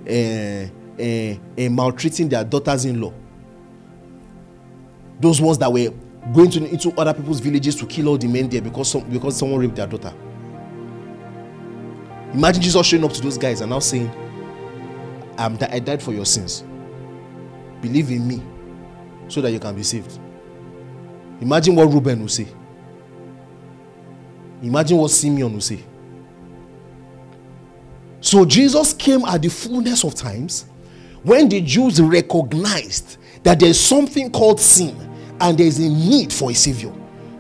[0.08, 0.68] uh,
[1.00, 3.12] uh, uh, maltreating their daughters in law,
[5.20, 5.90] those ones that were
[6.32, 9.36] going to, into other people's villages to kill all the men there because, some, because
[9.36, 10.12] someone raped their daughter.
[12.32, 14.10] Imagine Jesus showing up to those guys and now saying,
[15.38, 16.64] I'm I died for your sins.
[17.80, 18.42] Believe in me
[19.28, 20.18] so that you can be saved.
[21.40, 22.48] Imagine what Reuben will say.
[24.62, 25.84] Imagine what Simeon will say.
[28.20, 30.66] So Jesus came at the fullness of times
[31.22, 35.07] when the Jews recognized that there's something called sin
[35.40, 36.92] and there's a need for a savior.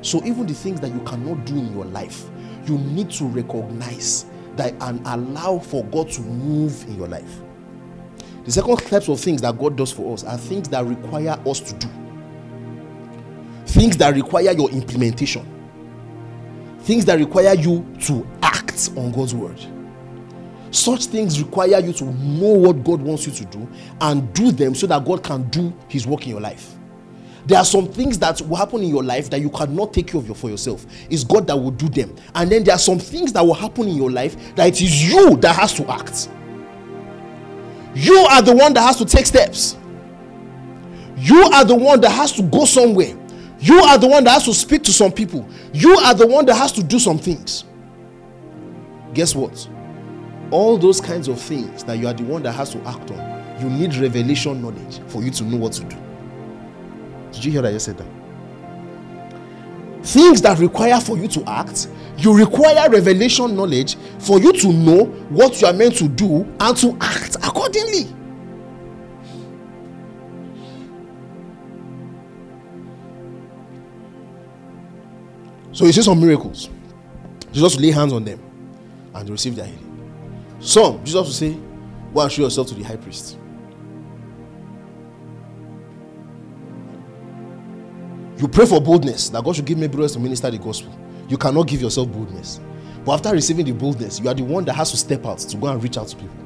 [0.02, 2.28] So even the things that you cannot do in your life,
[2.66, 4.26] you need to recognize
[4.56, 7.40] that and allow for God to move in your life.
[8.44, 11.60] The second types of things that God does for us are things that require us
[11.60, 11.88] to do.
[13.66, 15.46] Things that require your implementation.
[16.80, 19.60] Things that require you to act on God's word.
[20.70, 23.68] Such things require you to know what God wants you to do
[24.00, 26.77] and do them so that God can do His work in your life.
[27.48, 30.20] There are some things that will happen in your life that you cannot take care
[30.20, 30.84] of for yourself.
[31.08, 32.14] It's God that will do them.
[32.34, 35.10] And then there are some things that will happen in your life that it is
[35.10, 36.28] you that has to act.
[37.94, 39.78] You are the one that has to take steps.
[41.16, 43.16] You are the one that has to go somewhere.
[43.60, 45.48] You are the one that has to speak to some people.
[45.72, 47.64] You are the one that has to do some things.
[49.14, 49.66] Guess what?
[50.50, 53.58] All those kinds of things that you are the one that has to act on,
[53.58, 55.96] you need revelation knowledge for you to know what to do.
[57.32, 58.06] Did you hear that I just said that?
[60.02, 65.04] Things that require for you to act, you require revelation knowledge for you to know
[65.28, 68.14] what you are meant to do and to act accordingly.
[75.72, 76.70] So you see some miracles.
[77.52, 78.40] Jesus lay hands on them
[79.14, 80.56] and receive their healing.
[80.60, 81.56] Some, Jesus will say,
[82.12, 83.38] Go show yourself to the high priest.
[88.38, 90.96] You pray for boldness that God should give me boldness to minister the gospel.
[91.28, 92.60] You cannot give yourself boldness.
[93.04, 95.56] But after receiving the boldness, you are the one that has to step out to
[95.56, 96.36] go and reach out to people.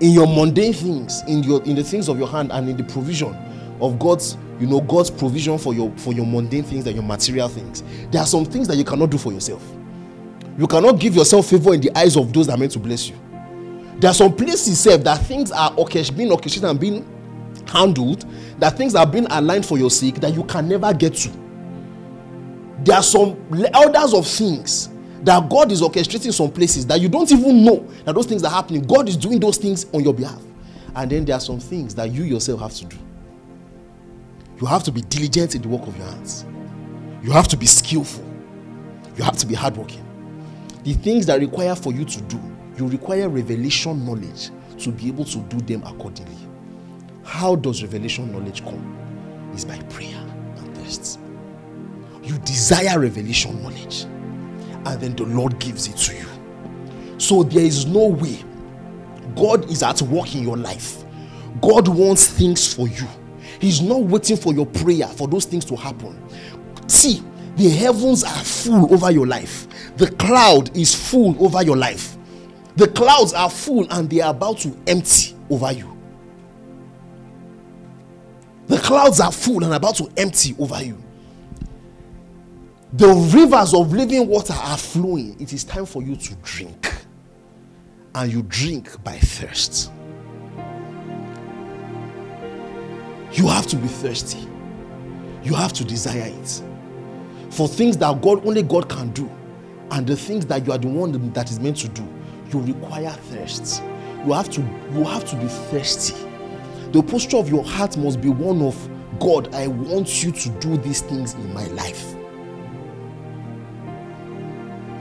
[0.00, 2.84] In your mundane things, in your in the things of your hand, and in the
[2.84, 3.34] provision
[3.80, 7.48] of God's, you know, God's provision for your for your mundane things and your material
[7.48, 7.82] things.
[8.10, 9.62] There are some things that you cannot do for yourself.
[10.58, 13.08] You cannot give yourself favor in the eyes of those that are meant to bless
[13.08, 13.16] you.
[13.98, 17.13] There are some places that things are being orchestrated and being
[17.68, 18.24] handled,
[18.58, 21.30] that things are being aligned for your sake that you can never get to.
[22.84, 23.36] There are some
[23.72, 24.90] elders of things
[25.22, 28.50] that God is orchestrating some places that you don't even know that those things are
[28.50, 28.82] happening.
[28.82, 30.42] God is doing those things on your behalf.
[30.94, 32.96] And then there are some things that you yourself have to do.
[34.60, 36.44] You have to be diligent in the work of your hands.
[37.22, 38.24] You have to be skillful.
[39.16, 40.04] You have to be hardworking.
[40.84, 42.40] The things that require for you to do,
[42.76, 44.50] you require revelation knowledge
[44.80, 46.36] to be able to do them accordingly.
[47.24, 49.52] How does revelation knowledge come?
[49.54, 50.16] Is by prayer
[50.56, 51.18] and thirst.
[52.22, 57.18] You desire revelation knowledge, and then the Lord gives it to you.
[57.18, 58.38] So there is no way
[59.36, 61.04] God is at work in your life.
[61.60, 63.06] God wants things for you.
[63.60, 66.20] He's not waiting for your prayer for those things to happen.
[66.86, 67.22] See,
[67.56, 69.66] the heavens are full over your life.
[69.96, 72.16] The cloud is full over your life.
[72.76, 75.93] The clouds are full and they are about to empty over you.
[78.66, 80.98] The clouds are full and about to empty over you.
[82.94, 85.36] the rivers of living water are flowing.
[85.40, 86.94] It is time for you to drink.
[88.14, 89.90] And you drink by thirst.
[93.32, 94.46] You have to be thirsty.
[95.42, 96.62] You have to desire it.
[97.50, 99.28] For things that God only God can do,
[99.90, 102.06] and the things that you are the one that is meant to do,
[102.52, 103.82] you require thirst.
[104.24, 104.60] You have to
[104.92, 106.14] you have to be thirsty.
[106.94, 108.88] The posture of your heart must be one of
[109.18, 112.14] God, I want you to do these things in my life.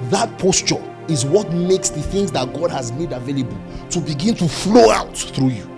[0.09, 3.55] That posture is what makes the things that God has made available
[3.91, 5.69] to begin to flow out through you.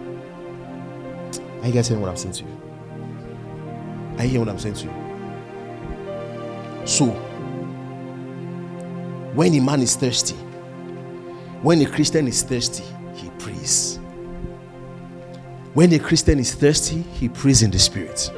[1.62, 2.62] Are you guys hearing what I'm saying to you?
[4.18, 4.94] Are you hearing what I'm saying to you?
[6.88, 7.08] So,
[9.34, 10.36] when a man is thirsty,
[11.62, 12.86] when a Christian is thirsty,
[13.16, 13.95] he prays.
[15.76, 18.32] When a Christian is thirsty, he prays in the spirit.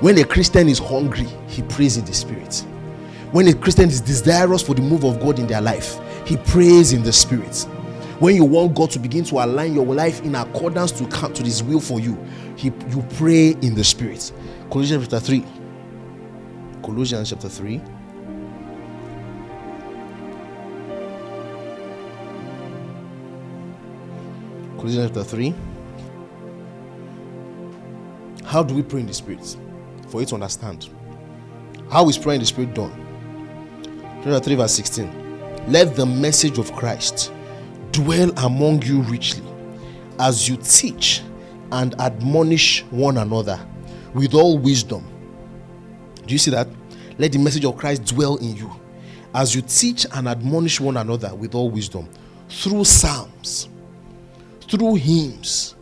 [0.00, 2.62] When a Christian is hungry, he prays in the spirit.
[3.30, 6.92] When a Christian is desirous for the move of God in their life, he prays
[6.92, 7.56] in the spirit.
[8.18, 11.62] When you want God to begin to align your life in accordance to, to his
[11.62, 12.22] will for you,
[12.54, 14.30] he, you pray in the spirit.
[14.70, 15.44] Colossians chapter 3.
[16.82, 17.80] Colossians chapter 3.
[24.76, 25.54] Colossians chapter 3.
[28.52, 29.56] How do we pray in the Spirit?
[30.08, 30.90] For you to understand.
[31.90, 32.92] How is praying in the Spirit done?
[34.22, 35.72] Chapter 3, verse 16.
[35.72, 37.32] Let the message of Christ
[37.92, 39.42] dwell among you richly
[40.18, 41.22] as you teach
[41.70, 43.58] and admonish one another
[44.12, 45.02] with all wisdom.
[46.26, 46.68] Do you see that?
[47.16, 48.70] Let the message of Christ dwell in you
[49.34, 52.06] as you teach and admonish one another with all wisdom
[52.50, 53.70] through psalms,
[54.68, 55.74] through hymns,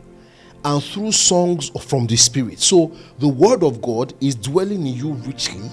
[0.65, 2.59] and through songs from the Spirit.
[2.61, 5.69] So the Word of God is dwelling in you richly.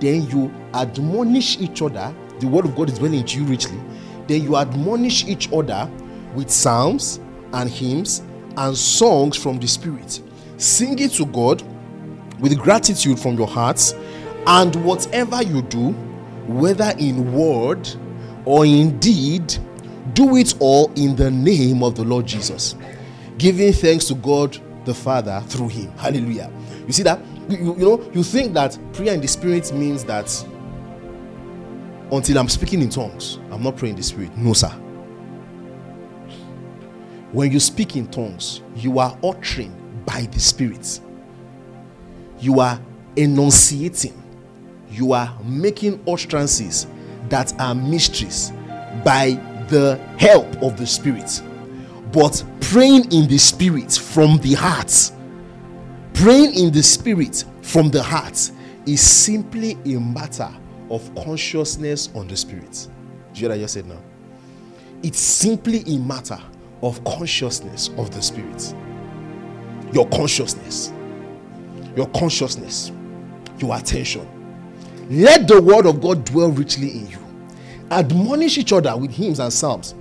[0.00, 2.14] Then you admonish each other.
[2.38, 3.78] The Word of God is dwelling in you richly.
[4.26, 5.90] Then you admonish each other
[6.34, 7.20] with psalms
[7.52, 8.22] and hymns
[8.56, 10.20] and songs from the Spirit.
[10.56, 11.62] Sing it to God
[12.40, 13.94] with gratitude from your hearts.
[14.46, 15.90] And whatever you do,
[16.46, 17.88] whether in word
[18.44, 19.56] or in deed,
[20.14, 22.74] do it all in the name of the Lord Jesus
[23.40, 25.90] giving thanks to God the Father through him.
[25.92, 26.52] Hallelujah.
[26.86, 27.18] You see that?
[27.48, 30.46] You, you, know, you think that prayer in the spirit means that
[32.12, 34.36] until I'm speaking in tongues, I'm not praying in the spirit.
[34.36, 34.68] No, sir.
[37.32, 39.74] When you speak in tongues, you are uttering
[40.04, 41.00] by the spirit.
[42.40, 42.78] You are
[43.16, 44.22] enunciating.
[44.90, 46.86] You are making utterances
[47.30, 48.52] that are mysteries
[49.02, 51.42] by the help of the spirit
[52.12, 55.12] but praying in the spirit from the heart.
[56.14, 58.50] Praying in the spirit from the heart
[58.86, 60.50] is simply a matter
[60.90, 62.88] of consciousness on the spirit.
[63.34, 64.00] You hear what i just said now?
[65.02, 66.38] It's simply a matter
[66.82, 68.74] of consciousness of the spirit.
[69.92, 70.92] Your consciousness.
[71.96, 72.92] Your consciousness.
[73.58, 74.28] Your attention.
[75.10, 77.18] Let the word of god dwell richly in you.
[77.90, 79.94] Admonish each other with hymns and psalms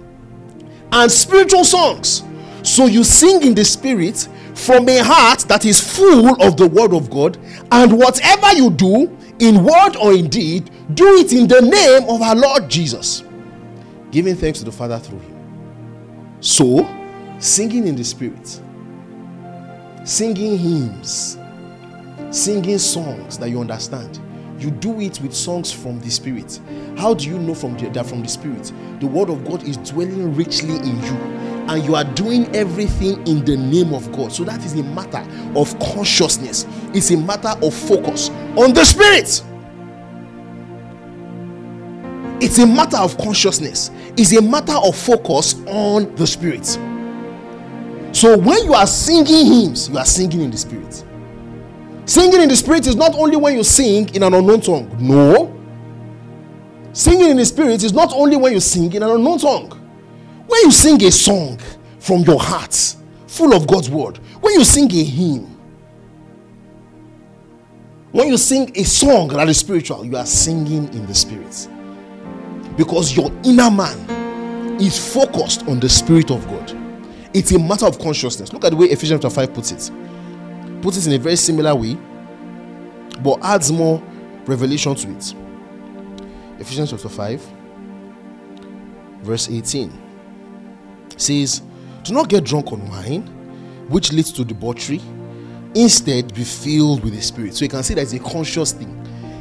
[0.92, 2.24] and spiritual songs.
[2.64, 6.94] So you sing in the spirit from a heart that is full of the word
[6.94, 7.38] of God,
[7.72, 12.22] and whatever you do, in word or in deed, do it in the name of
[12.22, 13.24] our Lord Jesus,
[14.12, 16.38] giving thanks to the Father through him.
[16.42, 16.88] So,
[17.40, 18.60] singing in the spirit,
[20.04, 21.38] singing hymns,
[22.32, 24.20] singing songs that you understand
[24.62, 26.60] you do it with songs from the spirit.
[26.98, 28.72] How do you know from the, that from the spirit?
[29.00, 31.14] The word of god is dwelling richly in you
[31.70, 34.34] and you are doing everything in the name of god.
[34.34, 35.26] So that is a matter
[35.58, 36.66] of consciousness.
[36.94, 39.44] It's a matter of focus on the spirit.
[42.42, 43.92] It's a matter of consciousness.
[44.18, 46.66] It's a matter of focus on the spirit.
[48.12, 51.06] So when you are singing hymns you are singing in the spirit
[52.10, 54.90] Singing in the spirit is not only when you sing in an unknown tongue.
[55.00, 55.56] No.
[56.92, 59.70] Singing in the spirit is not only when you sing in an unknown tongue.
[60.48, 61.60] When you sing a song
[62.00, 62.74] from your heart,
[63.28, 65.56] full of God's word, when you sing a hymn,
[68.12, 71.70] when you sing a song that is spiritual, you are singing in the spirit.
[72.76, 76.76] Because your inner man is focused on the spirit of God.
[77.36, 78.52] It's a matter of consciousness.
[78.52, 79.92] Look at the way Ephesians chapter 5 puts it
[80.82, 81.98] puts it in a very similar way,
[83.22, 84.02] but adds more
[84.46, 85.34] revelation to it.
[86.60, 87.42] Ephesians chapter 5,
[89.22, 89.92] verse 18
[91.18, 91.62] says,
[92.04, 93.24] Do not get drunk on wine,
[93.88, 95.02] which leads to debauchery.
[95.76, 97.54] Instead, be filled with the Spirit.
[97.56, 98.96] So you can see that it's a conscious thing.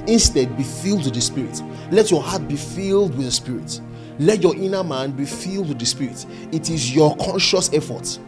[0.06, 1.62] Instead, be filled with the Spirit.
[1.90, 3.80] Let your heart be filled with the Spirit.
[4.18, 6.26] Let your inner man be filled with the Spirit.
[6.52, 8.18] It is your conscious effort.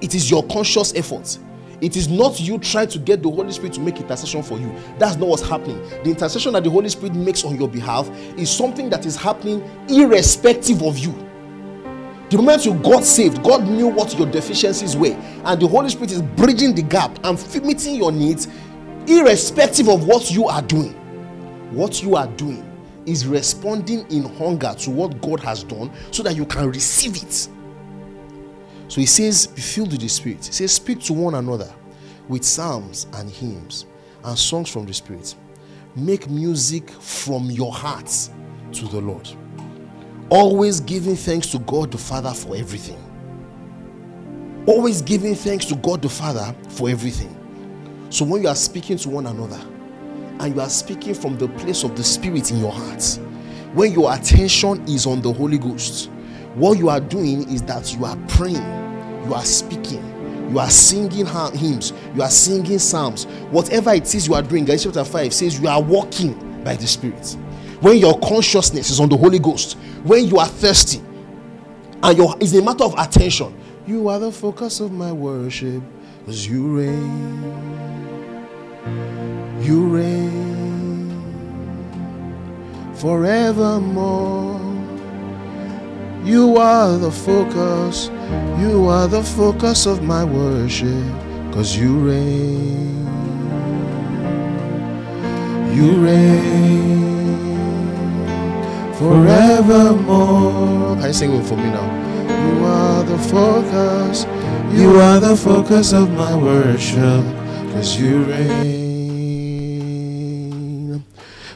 [0.00, 1.38] It is your conscious effort.
[1.82, 4.72] It is not you trying to get the Holy Spirit to make intercession for you.
[4.98, 5.82] That's not what's happening.
[6.04, 8.08] The intercession that the Holy Spirit makes on your behalf
[8.38, 11.12] is something that is happening irrespective of you.
[12.30, 16.12] The moment you got saved, God knew what your deficiencies were, and the Holy Spirit
[16.12, 18.46] is bridging the gap and meeting your needs
[19.08, 20.92] irrespective of what you are doing.
[21.72, 22.64] What you are doing
[23.06, 27.48] is responding in hunger to what God has done so that you can receive it.
[28.92, 30.44] So he says, Be filled with the Spirit.
[30.44, 31.72] He says, Speak to one another
[32.28, 33.86] with psalms and hymns
[34.22, 35.34] and songs from the Spirit.
[35.96, 38.32] Make music from your hearts
[38.72, 39.26] to the Lord.
[40.28, 42.98] Always giving thanks to God the Father for everything.
[44.66, 47.34] Always giving thanks to God the Father for everything.
[48.10, 49.60] So when you are speaking to one another,
[50.38, 53.02] and you are speaking from the place of the Spirit in your heart,
[53.72, 56.10] when your attention is on the Holy Ghost,
[56.56, 58.81] what you are doing is that you are praying,
[59.24, 60.02] you are speaking,
[60.50, 64.64] you are singing hymns, you are singing psalms, whatever it is you are doing.
[64.64, 67.36] Galatians chapter 5 says you are walking by the Spirit.
[67.80, 71.00] When your consciousness is on the Holy Ghost, when you are thirsty,
[72.02, 73.54] and your is a matter of attention,
[73.86, 75.82] you are the focus of my worship,
[76.28, 77.62] as you reign.
[79.60, 80.52] You reign
[83.02, 84.71] forevermore.
[86.24, 88.08] You are the focus,
[88.60, 91.02] you are the focus of my worship,
[91.52, 93.08] cause you reign.
[95.74, 97.58] You reign
[98.94, 100.94] forevermore.
[100.96, 101.90] Can you sing it for me now?
[102.28, 104.24] You are the focus,
[104.72, 107.24] you are the focus of my worship,
[107.74, 108.62] cause you reign.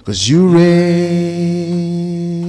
[0.05, 2.46] Cause you reign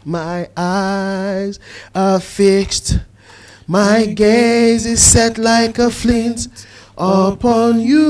[0.05, 1.59] My eyes
[1.95, 2.99] are fixed,
[3.67, 6.49] my gaze is set like a flint
[6.99, 8.07] upon you,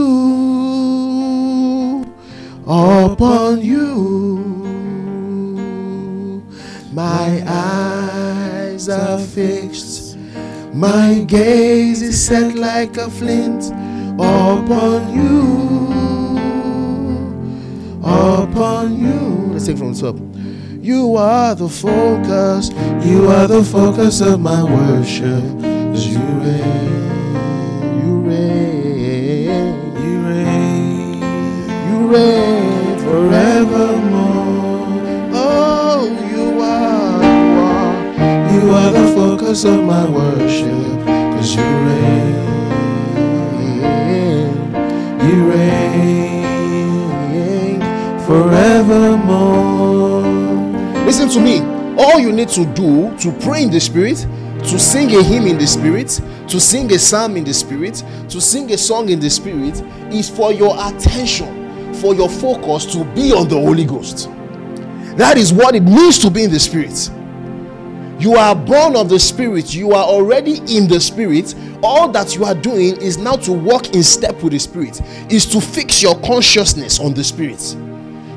[2.66, 4.38] upon you.
[6.92, 10.18] My eyes are fixed,
[10.74, 13.70] my gaze is set like a flint
[14.18, 15.97] upon you,
[18.08, 19.52] upon you.
[19.52, 20.16] Let's take from the top.
[20.82, 22.70] You are the focus,
[23.04, 25.44] you are the focus of my worship.
[25.98, 27.34] You reign,
[28.00, 31.20] you reign, you reign,
[31.90, 34.86] you reign forevermore.
[35.34, 37.94] Oh, you are, you are,
[38.54, 41.04] you are the focus of my worship,
[41.36, 41.97] cause you reign
[51.28, 52.02] Listen to me.
[52.02, 54.16] All you need to do to pray in the Spirit,
[54.64, 56.08] to sing a hymn in the Spirit,
[56.48, 59.78] to sing a psalm in the Spirit, to sing a song in the Spirit,
[60.10, 64.30] is for your attention, for your focus to be on the Holy Ghost.
[65.18, 67.10] That is what it means to be in the Spirit.
[68.18, 71.54] You are born of the Spirit, you are already in the Spirit.
[71.82, 75.44] All that you are doing is now to walk in step with the Spirit, is
[75.44, 77.60] to fix your consciousness on the Spirit.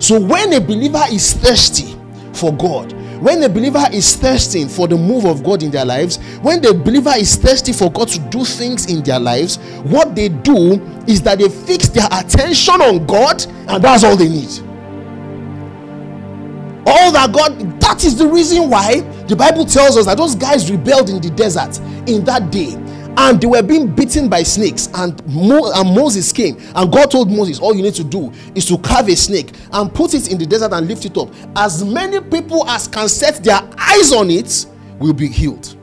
[0.04, 2.01] So when a believer is thirsty
[2.42, 6.18] for God, when a believer is thirsting for the move of God in their lives,
[6.42, 10.28] when the believer is thirsty for God to do things in their lives, what they
[10.28, 14.50] do is that they fix their attention on God, and that's all they need.
[16.88, 20.72] All that God, that is the reason why the Bible tells us that those guys
[20.72, 21.78] rebelled in the desert
[22.10, 22.76] in that day
[23.18, 24.88] and they were being beaten by snakes.
[24.96, 28.66] And, Mo- and moses came and god told moses all you need to do is
[28.66, 31.30] to carve a snake and put it in the desert and lift it up.
[31.56, 34.66] As many people as can set their eyes on it
[35.00, 35.76] will be healed.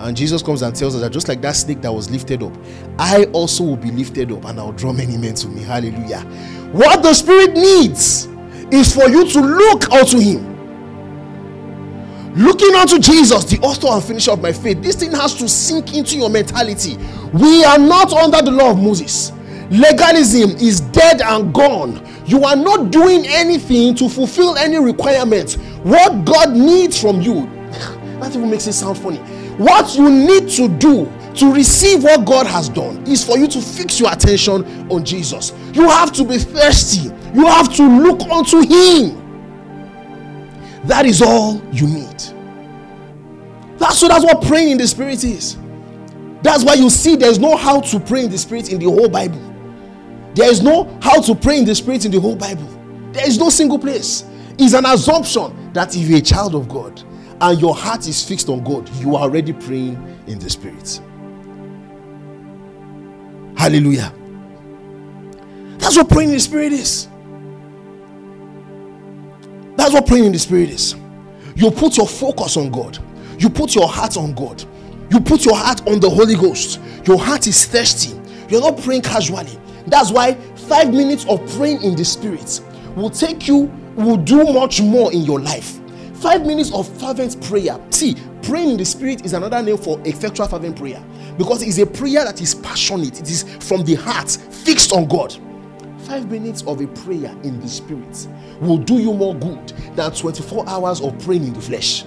[0.00, 2.56] And jesus comes and tells us that just like that snake that was lifted up
[2.98, 5.62] i also will be lifted up and i'll draw many men to me.
[5.62, 6.20] Hallelujah.
[6.72, 8.26] What the spirit needs
[8.72, 10.49] is for you to look unto him
[12.34, 15.94] looking unto Jesus, the author and finisher of my faith, this thing has to sink
[15.94, 16.96] into your mentality.
[17.32, 19.32] We are not under the law of Moses.
[19.70, 22.04] Legalism is dead and gone.
[22.26, 25.54] You are not doing anything to fulfill any requirements.
[25.84, 27.42] What God needs from you,
[28.20, 29.18] that even makes it sound funny.
[29.58, 33.60] What you need to do to receive what God has done is for you to
[33.60, 35.52] fix your attention on Jesus.
[35.72, 39.19] You have to be thirsty, you have to look unto Him.
[40.90, 42.20] That is all you need.
[43.78, 45.56] That's so that's what praying in the spirit is.
[46.42, 49.08] That's why you see there's no how to pray in the spirit in the whole
[49.08, 49.38] Bible.
[50.34, 52.66] There is no how to pray in the spirit in the whole Bible.
[53.12, 54.24] There is no single place.
[54.58, 57.00] It's an assumption that if you're a child of God
[57.40, 59.94] and your heart is fixed on God, you are already praying
[60.26, 61.00] in the spirit.
[63.56, 64.12] Hallelujah.
[65.78, 67.06] That's what praying in the spirit is.
[69.76, 70.96] That's what praying in the spirit is.
[71.54, 72.98] You put your focus on God,
[73.38, 74.64] you put your heart on God,
[75.10, 76.80] you put your heart on the Holy Ghost.
[77.04, 78.18] Your heart is thirsty.
[78.48, 79.58] You're not praying casually.
[79.86, 80.34] That's why
[80.68, 82.60] five minutes of praying in the spirit
[82.94, 85.80] will take you, will do much more in your life.
[86.14, 87.80] Five minutes of fervent prayer.
[87.90, 91.02] See, praying in the spirit is another name for effectual fervent prayer
[91.38, 95.34] because it's a prayer that is passionate, it is from the heart, fixed on God.
[96.10, 98.26] Five minutes of a prayer in the spirit
[98.60, 102.02] will do you more good than 24 hours of praying in the flesh.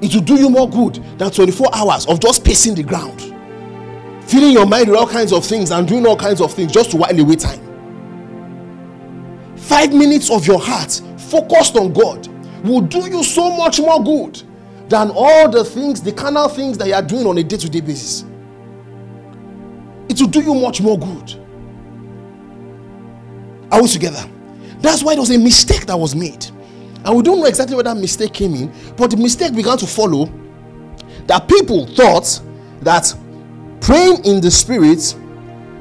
[0.00, 3.20] It will do you more good than 24 hours of just pacing the ground,
[4.26, 6.92] filling your mind with all kinds of things and doing all kinds of things just
[6.92, 7.60] to while away time.
[9.58, 12.28] Five minutes of your heart focused on God
[12.64, 14.42] will do you so much more good
[14.88, 17.68] than all the things, the carnal things that you are doing on a day to
[17.68, 18.24] day basis.
[20.08, 21.44] It will do you much more good.
[23.70, 24.24] Are we together?
[24.80, 26.46] That's why there was a mistake that was made.
[27.04, 29.86] And we don't know exactly where that mistake came in, but the mistake began to
[29.86, 30.30] follow
[31.26, 32.40] that people thought
[32.80, 33.14] that
[33.80, 35.16] praying in the spirit,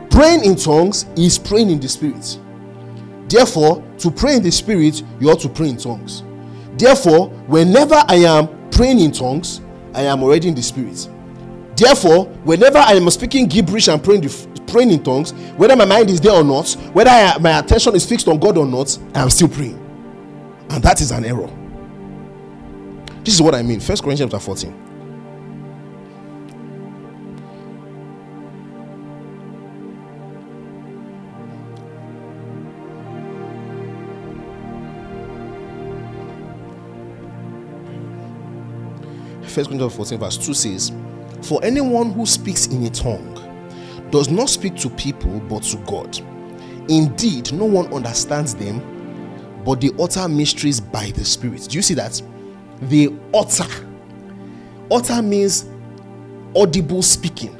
[0.09, 2.39] praying in tongues is praying in the spirit.
[3.29, 6.23] Therefore, to pray in the spirit, you ought to pray in tongues.
[6.77, 9.61] Therefore, whenever I am praying in tongues,
[9.93, 11.09] I am already in the spirit.
[11.75, 14.29] Therefore, whenever I am speaking gibberish and praying,
[14.68, 18.05] praying in tongues, whether my mind is there or not, whether I, my attention is
[18.05, 19.84] fixed on God or not, I am still praying.
[20.70, 21.49] And that is an error.
[23.24, 23.80] This is what I mean.
[23.80, 24.88] First Corinthians chapter 14.
[39.57, 40.91] First Corinthians 14, verse 2 says,
[41.41, 43.36] For anyone who speaks in a tongue
[44.12, 46.20] does not speak to people but to God.
[46.89, 48.82] Indeed, no one understands them,
[49.66, 51.68] but they utter mysteries by the Spirit.
[51.70, 52.22] Do you see that?
[52.84, 53.68] They utter.
[54.89, 55.70] Utter means
[56.55, 57.53] audible speaking.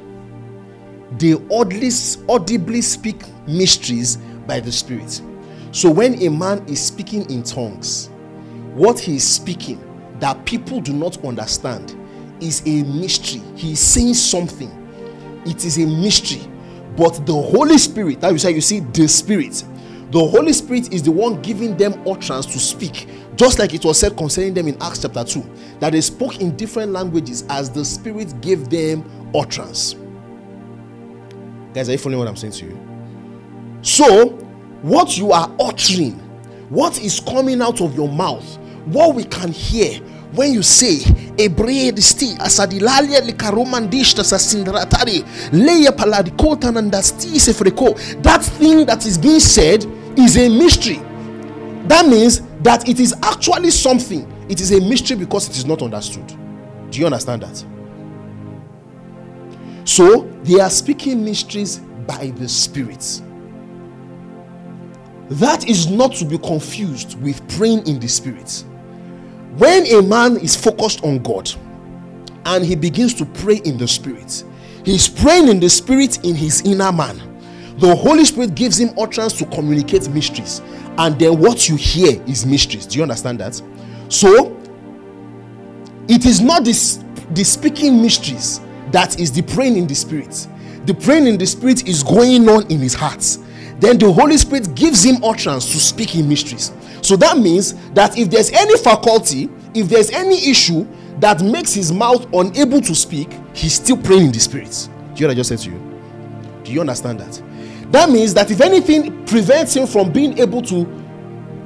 [1.18, 1.90] They audibly,
[2.28, 5.20] audibly speak mysteries by the Spirit.
[5.72, 8.08] So when a man is speaking in tongues,
[8.72, 9.84] what he is speaking
[10.20, 11.94] that people do not understand
[12.40, 13.42] is a mystery.
[13.56, 14.77] He is saying something.
[15.48, 16.42] It is a mystery.
[16.96, 19.64] But the Holy Spirit, that you say, you see, the Spirit,
[20.10, 23.98] the Holy Spirit is the one giving them utterance to speak, just like it was
[23.98, 25.44] said concerning them in Acts chapter 2,
[25.80, 29.94] that they spoke in different languages as the Spirit gave them utterance.
[31.74, 32.78] Guys, are you following what I'm saying to you?
[33.82, 34.30] So,
[34.82, 36.14] what you are uttering,
[36.68, 40.00] what is coming out of your mouth, what we can hear
[40.34, 40.98] when you say
[41.36, 49.86] ebredisti asadilalia likaromandishta sasindratari leya paladikota nandasti sefreko that thing that is being said
[50.18, 51.00] is a mystery.
[51.86, 54.26] That means that it is actually something.
[54.48, 56.26] It is a mystery because it is not understood.
[56.90, 57.64] Do you understand that?
[59.84, 63.22] So they are speaking mysteries by the spirit.
[65.30, 68.64] That is not to be confused with praying in the spirit
[69.56, 71.50] when a man is focused on God
[72.44, 74.44] and he begins to pray in the spirit,
[74.84, 77.20] he's praying in the spirit in his inner man.
[77.78, 80.60] The Holy Spirit gives him utterance to communicate mysteries,
[80.98, 82.86] and then what you hear is mysteries.
[82.86, 83.62] Do you understand that?
[84.08, 84.56] So,
[86.08, 90.48] it is not this the speaking mysteries that is the praying in the spirit.
[90.86, 93.24] The praying in the spirit is going on in his heart.
[93.78, 96.72] Then the Holy Spirit gives him utterance to speak in mysteries.
[97.00, 100.86] So that means that if there's any faculty, if there's any issue
[101.20, 104.88] that makes his mouth unable to speak, he's still praying in the spirit.
[105.14, 105.80] Do you know what I just said to you?
[106.64, 107.42] Do you understand that?
[107.92, 110.80] That means that if anything prevents him from being able to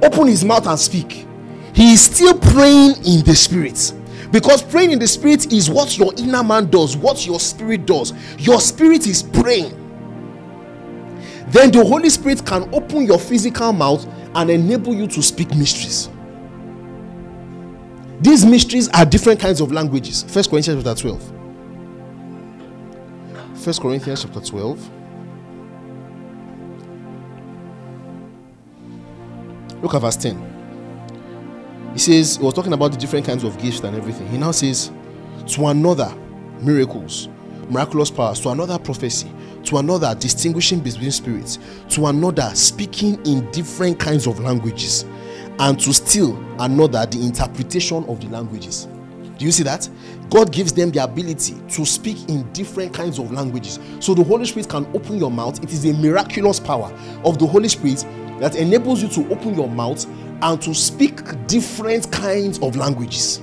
[0.01, 1.27] open his mouth and speak,
[1.73, 3.93] he is still praying in the spirit.
[4.31, 8.13] Because praying in the spirit is what your inner man does, what your spirit does.
[8.39, 9.79] Your spirit is praying.
[11.53, 16.09] Then the Holy Spirit can open your physical mouth and enable you to speak mysteries.
[18.21, 20.23] These mysteries are different kinds of languages.
[20.23, 21.31] First Corinthians chapter 12.
[23.63, 24.89] First Corinthians chapter 12.
[29.83, 31.91] Look at verse 10.
[31.93, 34.27] He says, he was talking about the different kinds of gifts and everything.
[34.29, 34.91] He now says,
[35.49, 36.11] To another,
[36.61, 37.29] miracles,
[37.69, 39.31] miraculous powers, to another prophecy,
[39.63, 41.59] to another distinguishing between spirits,
[41.89, 45.05] to another speaking in different kinds of languages,
[45.59, 48.87] and to still another the interpretation of the languages.
[49.37, 49.89] Do you see that?
[50.29, 53.79] God gives them the ability to speak in different kinds of languages.
[53.99, 55.61] So the Holy Spirit can open your mouth.
[55.63, 56.91] It is a miraculous power
[57.23, 58.05] of the Holy Spirit
[58.39, 60.05] that enables you to open your mouth
[60.41, 63.42] and to speak different kinds of languages.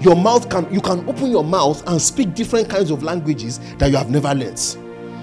[0.00, 3.90] Your mouth can you can open your mouth and speak different kinds of languages that
[3.90, 4.58] you have never learned.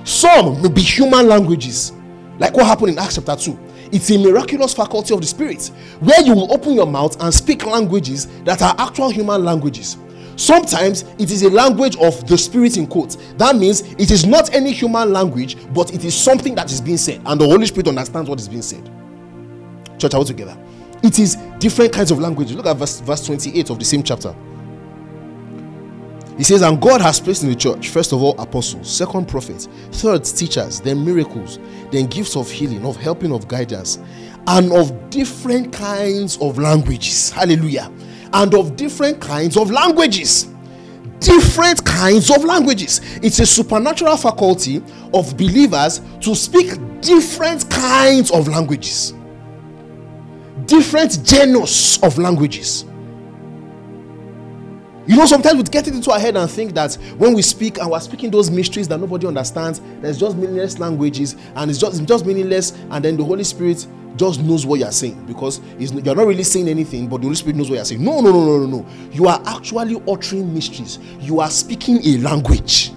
[0.08, 1.92] Some may be human languages,
[2.38, 3.60] like what happened in Acts chapter 2.
[3.92, 7.66] It's a miraculous faculty of the Spirit where you will open your mouth and speak
[7.66, 9.98] languages that are actual human languages.
[10.36, 13.16] Sometimes it is a language of the Spirit in quotes.
[13.38, 16.98] That means it is not any human language, but it is something that is being
[16.98, 18.88] said, and the Holy Spirit understands what is being said.
[19.98, 20.56] Church, are we together?
[21.02, 22.56] It is different kinds of languages.
[22.56, 24.36] Look at verse, verse 28 of the same chapter.
[26.38, 29.68] He says, And God has placed in the church, first of all, apostles, second, prophets,
[29.92, 31.58] third, teachers, then miracles,
[31.92, 33.98] then gifts of healing, of helping, of guidance,
[34.46, 37.32] and of different kinds of languages.
[37.32, 37.92] Hallelujah.
[38.34, 40.48] And of different kinds of languages.
[41.20, 43.02] Different kinds of languages.
[43.24, 44.84] It's a supernatural faculty
[45.14, 49.14] of believers to speak different kinds of languages,
[50.66, 52.86] different genus of languages.
[55.08, 57.78] You know, sometimes we get it into our head and think that when we speak
[57.78, 62.02] and we're speaking those mysteries that nobody understands, there's just meaningless languages and it's just,
[62.02, 63.88] it's just meaningless, and then the Holy Spirit
[64.18, 67.56] just knows what you're saying because you're not really saying anything, but the Holy Spirit
[67.56, 68.04] knows what you're saying.
[68.04, 68.86] No, no, no, no, no, no.
[69.14, 72.92] You are actually uttering mysteries, you are speaking a language.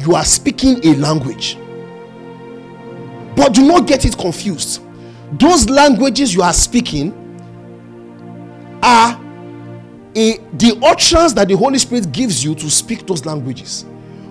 [0.00, 1.56] You are speaking a language.
[3.34, 4.82] But do not get it confused.
[5.32, 7.14] Those languages you are speaking
[8.82, 9.18] are
[10.16, 13.84] the utterance that the Holy Spirit gives you to speak those languages.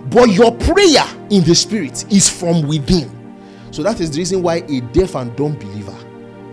[0.09, 3.11] But your prayer in the Spirit is from within.
[3.71, 5.95] So that is the reason why a deaf and dumb believer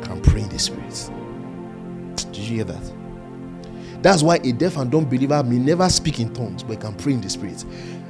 [0.02, 1.10] can pray in the Spirit.
[2.16, 2.92] Did you hear that?
[4.02, 7.14] That's why a deaf and dumb believer may never speak in tongues, but can pray
[7.14, 7.64] in the Spirit.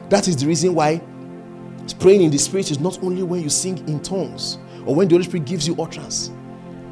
[0.08, 1.00] That is the reason why
[2.00, 5.14] praying in the Spirit is not only when you sing in tongues or when the
[5.14, 6.32] Holy Spirit gives you utterance.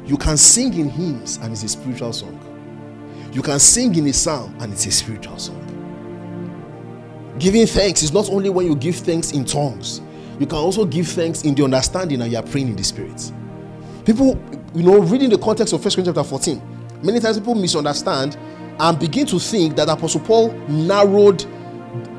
[0.05, 2.50] You can sing in hymns and it's a spiritual song.
[3.31, 5.67] You can sing in a psalm and it's a spiritual song.
[7.39, 10.01] Giving thanks is not only when you give thanks in tongues,
[10.39, 13.31] you can also give thanks in the understanding and you are praying in the spirit.
[14.05, 14.37] People,
[14.75, 16.61] you know, reading the context of 1 Corinthians chapter 14,
[17.03, 18.37] many times people misunderstand
[18.79, 21.45] and begin to think that Apostle Paul narrowed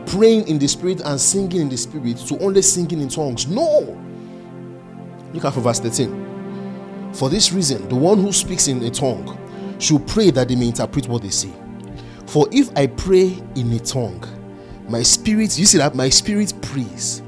[0.06, 3.46] praying in the spirit and singing in the spirit to only singing in tongues.
[3.46, 4.00] No.
[5.34, 7.12] Look at verse 13.
[7.12, 9.38] For this reason, the one who speaks in a tongue
[9.82, 11.52] should pray that they may interpret what they say.
[12.26, 14.24] For if I pray in a tongue,
[14.88, 17.22] my spirit, you see that my spirit prays,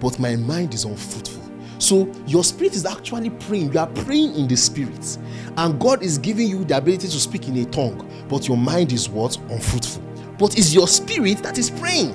[0.00, 1.40] but my mind is unfruitful.
[1.78, 3.72] So your spirit is actually praying.
[3.72, 5.18] You are praying in the spirit,
[5.56, 8.92] and God is giving you the ability to speak in a tongue, but your mind
[8.92, 9.36] is what?
[9.50, 10.02] Unfruitful.
[10.38, 12.14] But it's your spirit that is praying.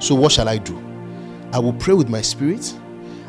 [0.00, 0.82] So what shall I do?
[1.52, 2.74] I will pray with my spirit,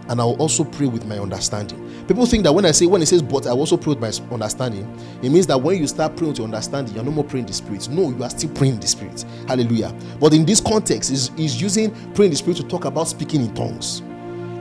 [0.10, 1.85] and I will also pray with my understanding.
[2.08, 4.34] People think that when I say when it says but I also pray with my
[4.34, 4.86] understanding,
[5.24, 7.54] it means that when you start praying with your understanding, you're no more praying the
[7.54, 7.90] spirit.
[7.90, 9.26] No, you are still praying the spirit.
[9.48, 9.94] Hallelujah.
[10.20, 13.42] But in this context, is is using praying in the spirit to talk about speaking
[13.42, 14.04] in tongues.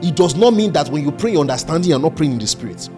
[0.01, 2.47] It does not mean that when you pray your understanding, you're not praying in the
[2.47, 2.89] spirit.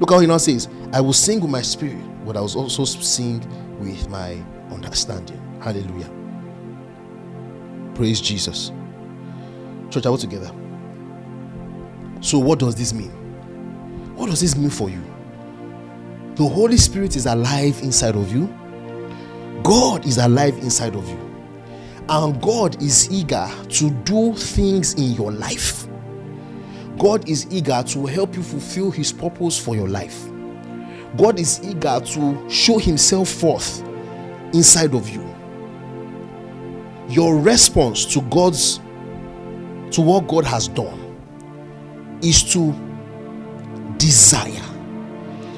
[0.00, 2.84] Look how he now says, I will sing with my spirit, but I will also
[2.84, 3.40] sing
[3.78, 5.40] with my understanding.
[5.60, 6.10] Hallelujah.
[7.94, 8.70] Praise Jesus.
[9.90, 10.52] Church, are we together?
[12.20, 13.27] So, what does this mean?
[14.18, 15.00] What does this mean for you?
[16.34, 18.52] The Holy Spirit is alive inside of you.
[19.62, 21.18] God is alive inside of you.
[22.08, 25.86] And God is eager to do things in your life.
[26.98, 30.28] God is eager to help you fulfill His purpose for your life.
[31.16, 33.84] God is eager to show Himself forth
[34.52, 35.22] inside of you.
[37.08, 38.78] Your response to God's
[39.92, 41.04] to what God has done
[42.20, 42.87] is to
[43.98, 44.62] desire,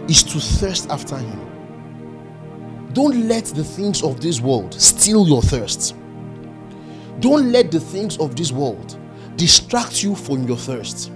[0.08, 1.46] is to thirst after Him.
[2.92, 5.94] Don't let the things of this world steal your thirst.
[7.20, 8.98] Don't let the things of this world
[9.36, 11.12] distract you from your thirst.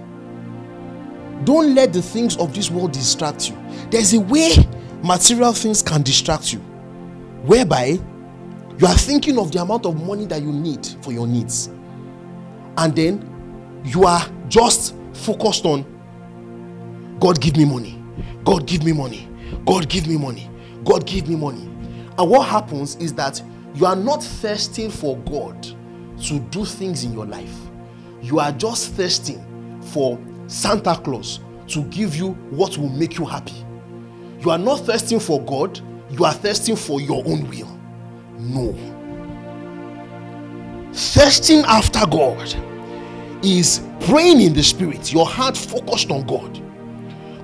[1.43, 3.57] Don't let the things of this world distract you.
[3.91, 4.53] There's a way
[5.03, 6.59] material things can distract you,
[7.43, 7.99] whereby
[8.77, 11.67] you are thinking of the amount of money that you need for your needs,
[12.77, 15.85] and then you are just focused on
[17.19, 18.01] God, give me money.
[18.43, 19.27] God, give me money.
[19.65, 20.49] God, give me money.
[20.83, 21.63] God, give me money.
[22.17, 23.41] And what happens is that
[23.75, 25.61] You are not thirsting for God
[26.21, 27.53] to do things in your life.
[28.21, 29.43] You are just thirsting
[29.81, 33.65] for Santa Claus to give you what will make you happy.
[34.39, 37.77] You are not thirsting for God, you are thirsting for your own will.
[38.39, 38.73] No.
[40.93, 42.55] Thirsting after God
[43.43, 46.61] is praying in the spirit, your heart focused on God,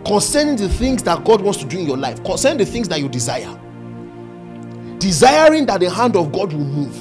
[0.05, 2.99] concerning the things that God wants to do in your life, concerning the things that
[2.99, 3.59] you desire,
[4.99, 6.97] desiring that the hand of God will move.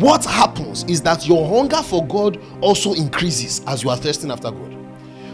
[0.00, 4.50] What happens is that your hunger for God also increases as you are thirsting after
[4.50, 4.74] God.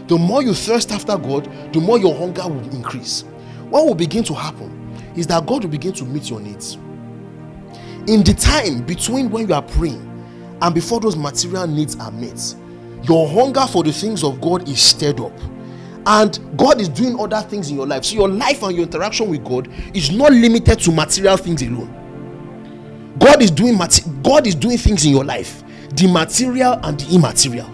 [0.07, 3.23] The more you thirst after God, the more your hunger will increase.
[3.69, 6.75] What will begin to happen is that God will begin to meet your needs.
[8.07, 10.07] In the time between when you are praying
[10.61, 12.55] and before those material needs are met,
[13.03, 15.31] your hunger for the things of God is stirred up.
[16.05, 18.05] And God is doing other things in your life.
[18.05, 21.97] So your life and your interaction with God is not limited to material things alone.
[23.19, 23.77] God is doing
[24.23, 25.63] God is doing things in your life,
[25.95, 27.69] the material and the immaterial.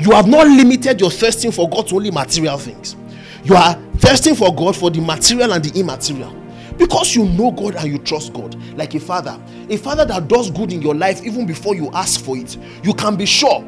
[0.00, 2.96] You have not limited your thirsting for God to only material things.
[3.44, 6.42] You are thirsting for God for the material and the immaterial
[6.76, 10.50] because you know God and you trust God, like a father, a father that does
[10.50, 13.62] good in your life even before you ask for it, you can be sure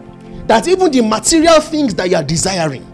[0.47, 2.85] that even the material things that you are desiring,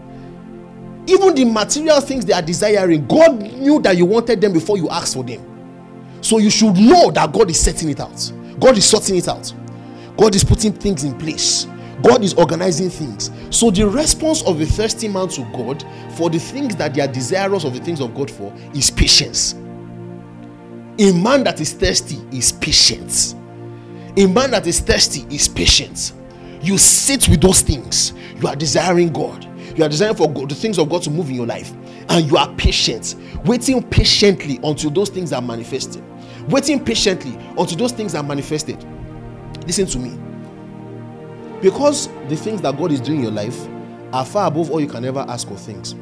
[1.07, 4.89] even the material things they are desiring, God knew that you wanted them before you
[4.89, 5.47] asked for them.
[6.21, 9.53] So you should know that God is setting it out, God is sorting it out,
[10.17, 11.67] God is putting things in place.
[12.01, 13.31] God is organizing things.
[13.55, 15.85] So the response of a thirsty man to God
[16.15, 19.53] for the things that they are desirous of the things of God for is patience.
[19.53, 23.35] A man that is thirsty is patient.
[24.17, 26.13] A man that is thirsty is patient.
[26.61, 28.13] You sit with those things.
[28.39, 29.47] You are desiring God.
[29.75, 31.71] You are designed for God, the things of God to move in your life.
[32.09, 33.15] And you are patient,
[33.45, 36.03] waiting patiently until those things are manifested.
[36.49, 38.83] Waiting patiently until those things are manifested.
[39.65, 40.17] Listen to me.
[41.61, 43.67] Because the things that God is doing in your life
[44.13, 45.95] are far above all you can ever ask or things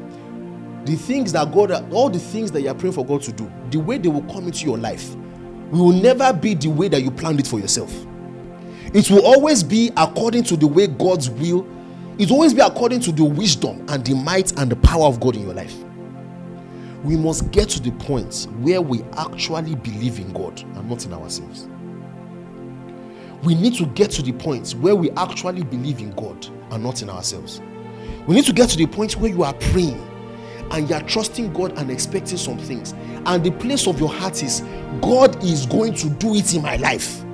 [0.84, 3.50] the things that God, all the things that you are praying for God to do,
[3.70, 5.14] the way they will come into your life
[5.70, 7.92] will never be the way that you planned it for yourself.
[8.92, 11.66] It will always be according to the way God's will,
[12.20, 15.36] it always be according to the wisdom and the might and the power of God
[15.36, 15.74] in your life.
[17.02, 21.14] We must get to the point where we actually believe in God and not in
[21.14, 21.66] ourselves.
[23.42, 27.00] We need to get to the point where we actually believe in God and not
[27.00, 27.62] in ourselves.
[28.26, 30.06] We need to get to the point where you are praying
[30.72, 32.92] and you are trusting God and expecting some things,
[33.26, 34.60] and the place of your heart is
[35.00, 37.24] God is going to do it in my life.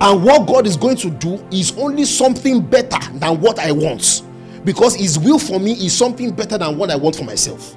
[0.00, 4.22] And what God is going to do is only something better than what I want
[4.64, 7.76] because His will for me is something better than what I want for myself.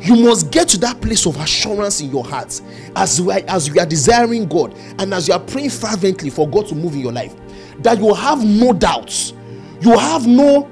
[0.00, 2.60] You must get to that place of assurance in your heart
[2.94, 6.48] as you are, as you are desiring God and as you are praying fervently for
[6.48, 7.34] God to move in your life
[7.80, 9.32] that you have no doubts,
[9.80, 10.70] you have no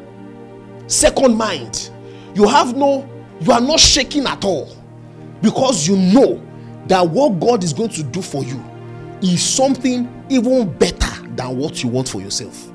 [0.86, 1.90] second mind.
[2.34, 3.08] You have no,
[3.40, 4.76] you are not shaking at all
[5.42, 6.42] because you know
[6.86, 8.62] that what God is going to do for you
[9.22, 12.68] is something even better than what you want for yourself.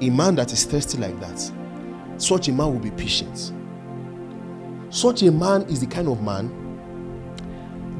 [0.00, 1.52] A man that is thirsty like that,
[2.18, 3.52] such a man will be patient.
[4.90, 6.50] Such a man is the kind of man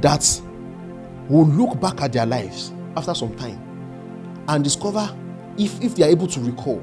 [0.01, 0.41] that
[1.29, 3.61] will look back at their lives after some time
[4.49, 5.15] and discover
[5.59, 6.83] if, if they are able to recall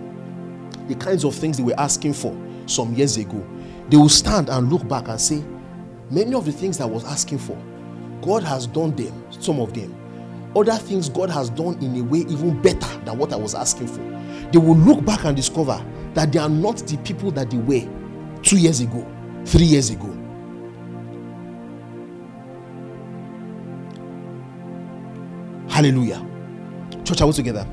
[0.88, 2.36] the kinds of things they were asking for
[2.68, 3.46] some years ago,
[3.90, 5.44] they will stand and look back and say,
[6.12, 7.58] Many of the things I was asking for,
[8.22, 9.94] God has done them, some of them.
[10.56, 13.88] Other things God has done in a way even better than what I was asking
[13.88, 14.02] for.
[14.52, 17.88] They will look back and discover that they are not the people that they were
[18.42, 19.06] two years ago,
[19.46, 20.12] three years ago.
[25.68, 26.26] Hallelujah.
[27.04, 27.68] Church, are we together?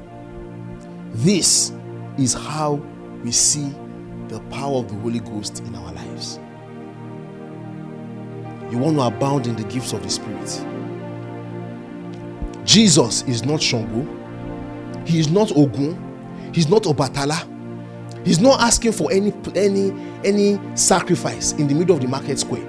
[1.12, 1.72] This
[2.18, 2.74] is how
[3.22, 3.72] we see
[4.26, 6.40] the power of the Holy Ghost in our lives.
[8.72, 10.64] You want to abound in the gifts of the Spirit.
[12.64, 14.08] Jesus is not Shango.
[15.04, 16.50] He is not Ogun.
[16.54, 17.46] He's not Obatala.
[18.24, 19.92] He's not asking for any any
[20.24, 22.66] any sacrifice in the middle of the market square.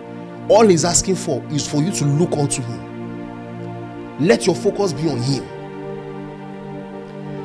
[0.49, 4.19] All he's asking for is for you to look unto him.
[4.19, 5.45] Let your focus be on him.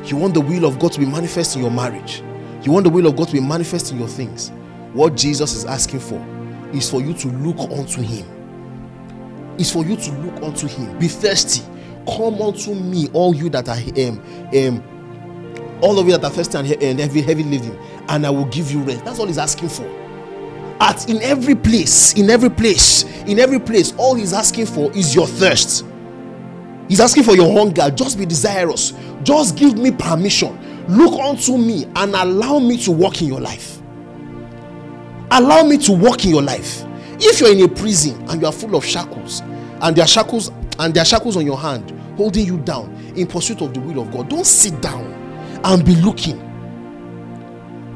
[0.04, 2.24] You want the will of God to be manifest in your marriage.
[2.62, 4.50] You want the will of God to be manifest in your things.
[4.94, 6.18] What Jesus is asking for
[6.72, 8.37] is for you to look unto Him.
[9.58, 10.98] Is for you to look unto Him.
[10.98, 11.62] Be thirsty.
[12.06, 14.22] Come unto me, all you that are um,
[14.54, 17.78] um, all of you that are thirsty and heavy, heavy living,
[18.08, 19.04] and I will give you rest.
[19.04, 19.84] That's all He's asking for.
[20.80, 25.12] At in every place, in every place, in every place, all he's asking for is
[25.14, 25.84] your thirst.
[26.88, 27.90] He's asking for your hunger.
[27.90, 28.92] Just be desirous.
[29.24, 30.56] Just give me permission.
[30.88, 33.80] Look unto me and allow me to walk in your life.
[35.32, 36.84] Allow me to walk in your life.
[37.20, 39.40] If you're in a prison and you are full of shackles,
[39.80, 43.26] and there are shackles and there are shackles on your hand holding you down in
[43.26, 45.04] pursuit of the will of God, don't sit down
[45.64, 46.40] and be looking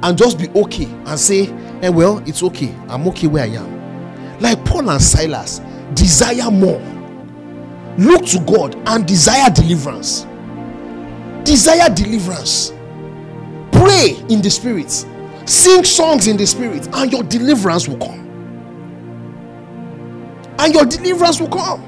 [0.03, 1.49] and just be okay and say,
[1.83, 2.75] eh, well, it's okay.
[2.89, 4.41] I'm okay where I am.
[4.41, 5.61] Like Paul and Silas,
[5.95, 6.81] desire more.
[7.99, 10.27] Look to God and desire deliverance.
[11.45, 12.73] Desire deliverance.
[13.71, 14.91] Pray in the spirit.
[15.45, 18.22] Sing songs in the spirit, and your deliverance will come.
[20.63, 21.83] And your deliverance will come.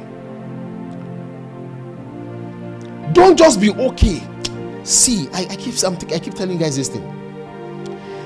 [3.12, 4.20] Don't just be okay.
[4.82, 7.04] See, I, I keep something, I keep telling you guys this thing.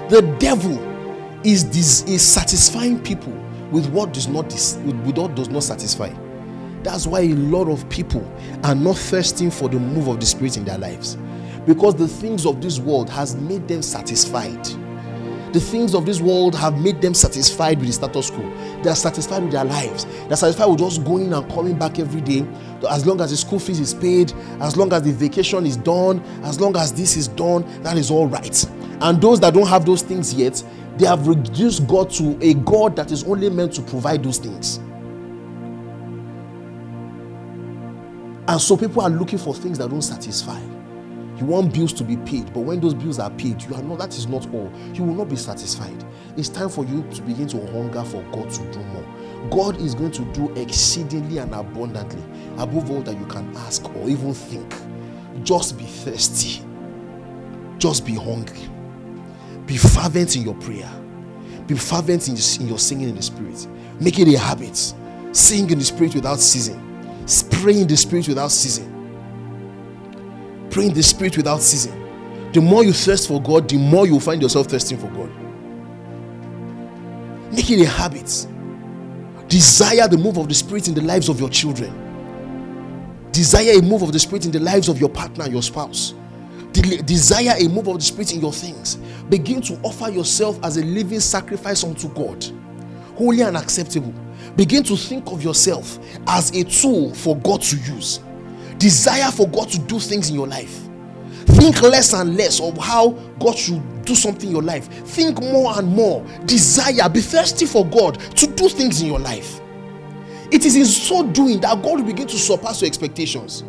[0.09, 0.78] The devil
[1.44, 3.34] is this is satisfying people
[3.70, 6.11] with what does not dis, with, what does not satisfy.
[6.82, 8.26] That's why a lot of people
[8.64, 11.18] are not thirsting for the move of the spirit in their lives
[11.66, 14.66] because the things of this world has made them satisfied
[15.53, 18.42] the things of this world have made them satisfied with the status quo.
[18.82, 20.05] They are satisfied with their lives.
[20.05, 22.46] They are satisfied with just going and coming back every day.
[22.90, 26.20] As long as the school fees is paid, as long as the vacation is done,
[26.44, 28.64] as long as this is done, that is all right.
[29.01, 30.62] And those that don't have those things yet,
[30.96, 34.78] they have reduced God to a God that is only meant to provide those things.
[38.49, 40.59] And so people are looking for things that don't satisfy.
[41.39, 43.99] You want bills to be paid, but when those bills are paid, you are not
[44.01, 44.72] that is not all.
[44.93, 46.05] You will not be satisfied.
[46.36, 49.05] It's time for you to begin to hunger for God to do more.
[49.49, 52.22] God is going to do exceedingly and abundantly
[52.55, 54.74] above all that you can ask or even think.
[55.45, 56.64] Just be thirsty.
[57.78, 58.68] Just be hungry.
[59.66, 60.91] Be fervent in your prayer.
[61.68, 63.68] Be fervent in your singing in the spirit.
[64.01, 64.76] Make it a habit.
[65.30, 66.84] Sing in the spirit without ceasing.
[67.62, 68.97] Pray in the spirit without ceasing
[70.70, 71.98] Pray in the spirit without ceasing.
[72.52, 75.30] The more you thirst for God, the more you find yourself thirsting for God.
[77.52, 78.46] Make it a habit.
[79.48, 81.92] Desire the move of the Spirit in the lives of your children.
[83.32, 86.14] Desire a move of the Spirit in the lives of your partner, your spouse.
[86.72, 88.96] De- desire a move of the Spirit in your things.
[89.30, 92.44] Begin to offer yourself as a living sacrifice unto God,
[93.16, 94.12] holy and acceptable.
[94.56, 98.20] Begin to think of yourself as a tool for God to use
[98.78, 100.88] desire for God to do things in your life.
[101.46, 103.10] Think less and less of how
[103.40, 104.86] God should do something in your life.
[104.86, 106.24] Think more and more.
[106.44, 109.60] Desire, be thirsty for God to do things in your life.
[110.50, 113.64] It is in so doing that God will begin to surpass your expectations.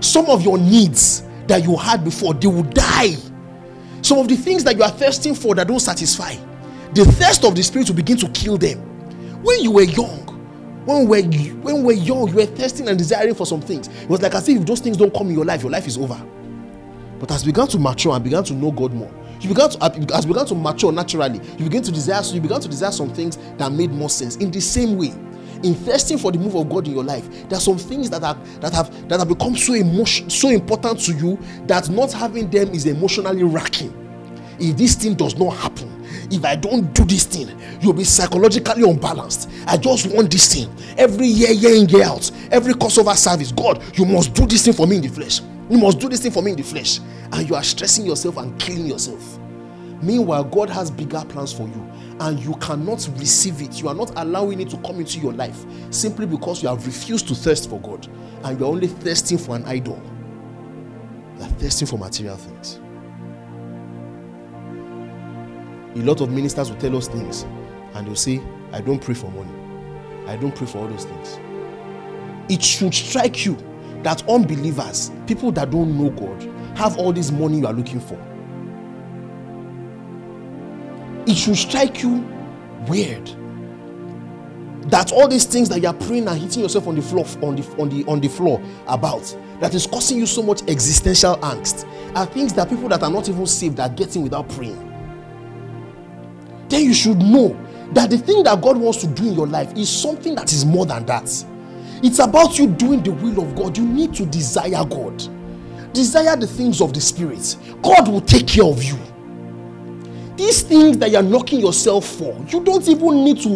[0.00, 3.16] Some of your needs that you had before, they will die.
[4.02, 6.34] Some of the things that you are thirsting for that don't satisfy,
[6.94, 8.78] the thirst of the Spirit will begin to kill them.
[9.42, 10.24] When you were young,
[10.84, 11.24] when we're
[11.62, 13.88] when we're young, you were thirsting and desiring for some things.
[13.88, 15.96] It was like as if those things don't come in your life, your life is
[15.96, 16.20] over.
[17.18, 19.84] But as you began to mature and began to know God more, you began to
[19.84, 22.92] as you began to mature naturally, you begin to desire so you began to desire
[22.92, 24.36] some things that made more sense.
[24.36, 25.14] In the same way,
[25.62, 28.22] in thirsting for the move of God in your life, there are some things that
[28.22, 32.50] are that have that have become so emotion so important to you that not having
[32.50, 33.92] them is emotionally racking.
[34.58, 35.93] If this thing does not happen,
[36.30, 39.50] if I don't do this thing, you'll be psychologically unbalanced.
[39.66, 43.52] I just want this thing every year, year in, year out, every crossover service.
[43.52, 45.40] God, you must do this thing for me in the flesh.
[45.70, 47.00] You must do this thing for me in the flesh.
[47.32, 49.38] And you are stressing yourself and killing yourself.
[50.02, 51.90] Meanwhile, God has bigger plans for you,
[52.20, 53.80] and you cannot receive it.
[53.80, 57.26] You are not allowing it to come into your life simply because you have refused
[57.28, 58.06] to thirst for God
[58.44, 60.00] and you're only thirsting for an idol.
[61.38, 62.80] You're thirsting for material things.
[65.96, 67.42] A lot of ministers will tell us things
[67.94, 68.42] and they'll say,
[68.72, 69.52] I don't pray for money.
[70.26, 71.38] I don't pray for all those things.
[72.48, 73.56] It should strike you
[74.02, 76.42] that unbelievers, people that don't know God,
[76.76, 78.18] have all this money you are looking for.
[81.26, 82.26] It should strike you
[82.88, 83.30] weird
[84.90, 87.56] that all these things that you are praying and hitting yourself on the floor on
[87.56, 91.88] the on the on the floor about that is causing you so much existential angst
[92.14, 94.93] are things that people that are not even saved are getting without praying
[96.74, 97.56] then you should know
[97.92, 100.64] that the thing that God wants to do in your life is something that is
[100.64, 101.24] more than that.
[102.02, 103.78] It's about you doing the will of God.
[103.78, 105.22] You need to desire God.
[105.94, 107.56] Desire the things of the Spirit.
[107.80, 108.98] God will take care of you.
[110.36, 113.50] These things that you're knocking yourself for, you don't even need to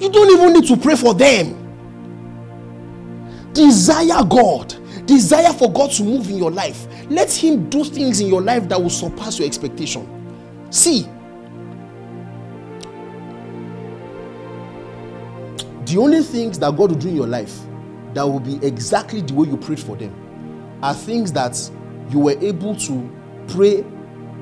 [0.00, 1.58] you don't even need to pray for them.
[3.52, 4.74] Desire God.
[5.06, 6.88] Desire for God to move in your life.
[7.08, 10.08] Let him do things in your life that will surpass your expectation.
[10.70, 11.06] See,
[15.86, 17.58] The only things that God will do in your life
[18.14, 20.14] that will be exactly the way you prayed for them
[20.82, 21.58] are things that
[22.10, 23.10] you were able to
[23.48, 23.84] pray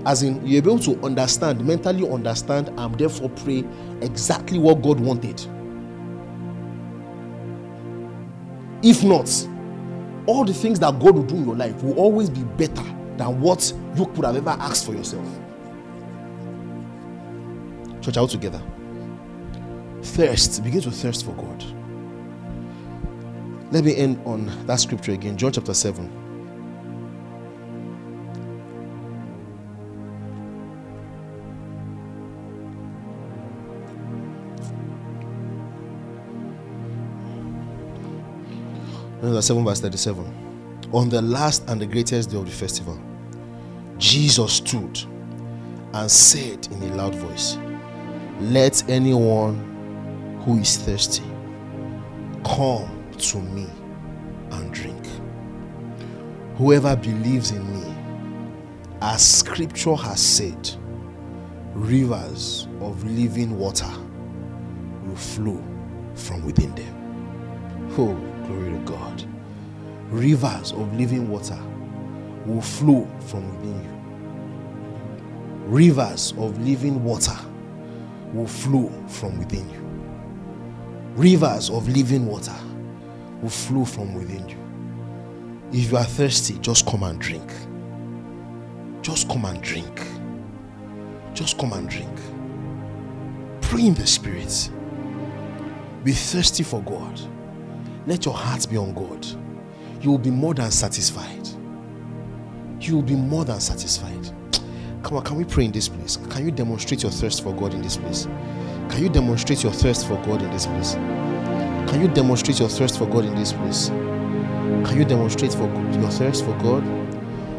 [0.06, 3.64] as in you're able to understand mentally understand and therefore pray
[4.00, 5.40] exactly what god wanted.
[8.82, 9.28] If not
[10.26, 12.84] all the things that god will do in your life will always be better
[13.16, 15.26] than what you could have ever asked for yourself.
[18.00, 18.62] Church out together
[20.02, 20.62] thirst.
[20.62, 21.64] Begin to thirst for god.
[23.72, 26.20] Let me end on that scripture again john chapter 7
[39.22, 40.88] Number 7 verse 37.
[40.92, 42.98] On the last and the greatest day of the festival,
[43.98, 44.98] Jesus stood
[45.92, 47.56] and said in a loud voice,
[48.40, 49.69] Let anyone
[50.40, 51.24] who is thirsty
[52.44, 52.88] come
[53.18, 53.66] to me
[54.52, 55.06] and drink.
[56.56, 57.94] Whoever believes in me,
[59.02, 60.70] as scripture has said,
[61.74, 63.90] rivers of living water
[65.04, 65.62] will flow
[66.14, 66.96] from within them.
[67.92, 68.14] Oh,
[68.46, 69.24] glory to God.
[70.10, 71.58] Rivers of living water
[72.46, 73.90] will flow from within you.
[75.66, 77.36] Rivers of living water
[78.32, 79.89] will flow from within you.
[81.14, 82.54] Rivers of living water
[83.42, 84.56] will flow from within you.
[85.72, 87.52] If you are thirsty, just come and drink.
[89.02, 90.06] Just come and drink.
[91.34, 92.16] Just come and drink.
[93.60, 94.70] Pray in the Spirit.
[96.04, 97.20] Be thirsty for God.
[98.06, 99.26] Let your heart be on God.
[100.00, 101.48] You will be more than satisfied.
[102.80, 104.30] You will be more than satisfied.
[105.02, 106.16] Come on, can we pray in this place?
[106.30, 108.26] Can you demonstrate your thirst for God in this place?
[108.90, 110.94] Can you demonstrate your thirst for God in this place?
[110.94, 113.88] Can you demonstrate your thirst for God in this place?
[113.88, 116.82] Can you demonstrate for your thirst for God?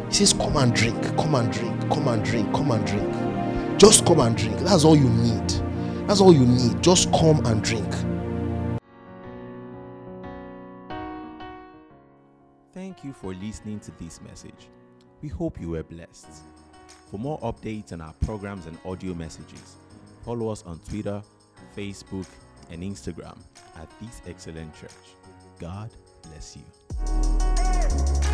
[0.09, 3.79] He says, Come and drink, come and drink, come and drink, come and drink.
[3.79, 4.59] Just come and drink.
[4.59, 5.49] That's all you need.
[6.05, 6.83] That's all you need.
[6.83, 7.89] Just come and drink.
[12.73, 14.67] Thank you for listening to this message.
[15.21, 16.43] We hope you were blessed.
[17.09, 19.77] For more updates on our programs and audio messages,
[20.23, 21.21] follow us on Twitter,
[21.75, 22.27] Facebook,
[22.71, 23.37] and Instagram
[23.77, 24.91] at This Excellent Church.
[25.59, 25.89] God
[26.23, 28.30] bless you.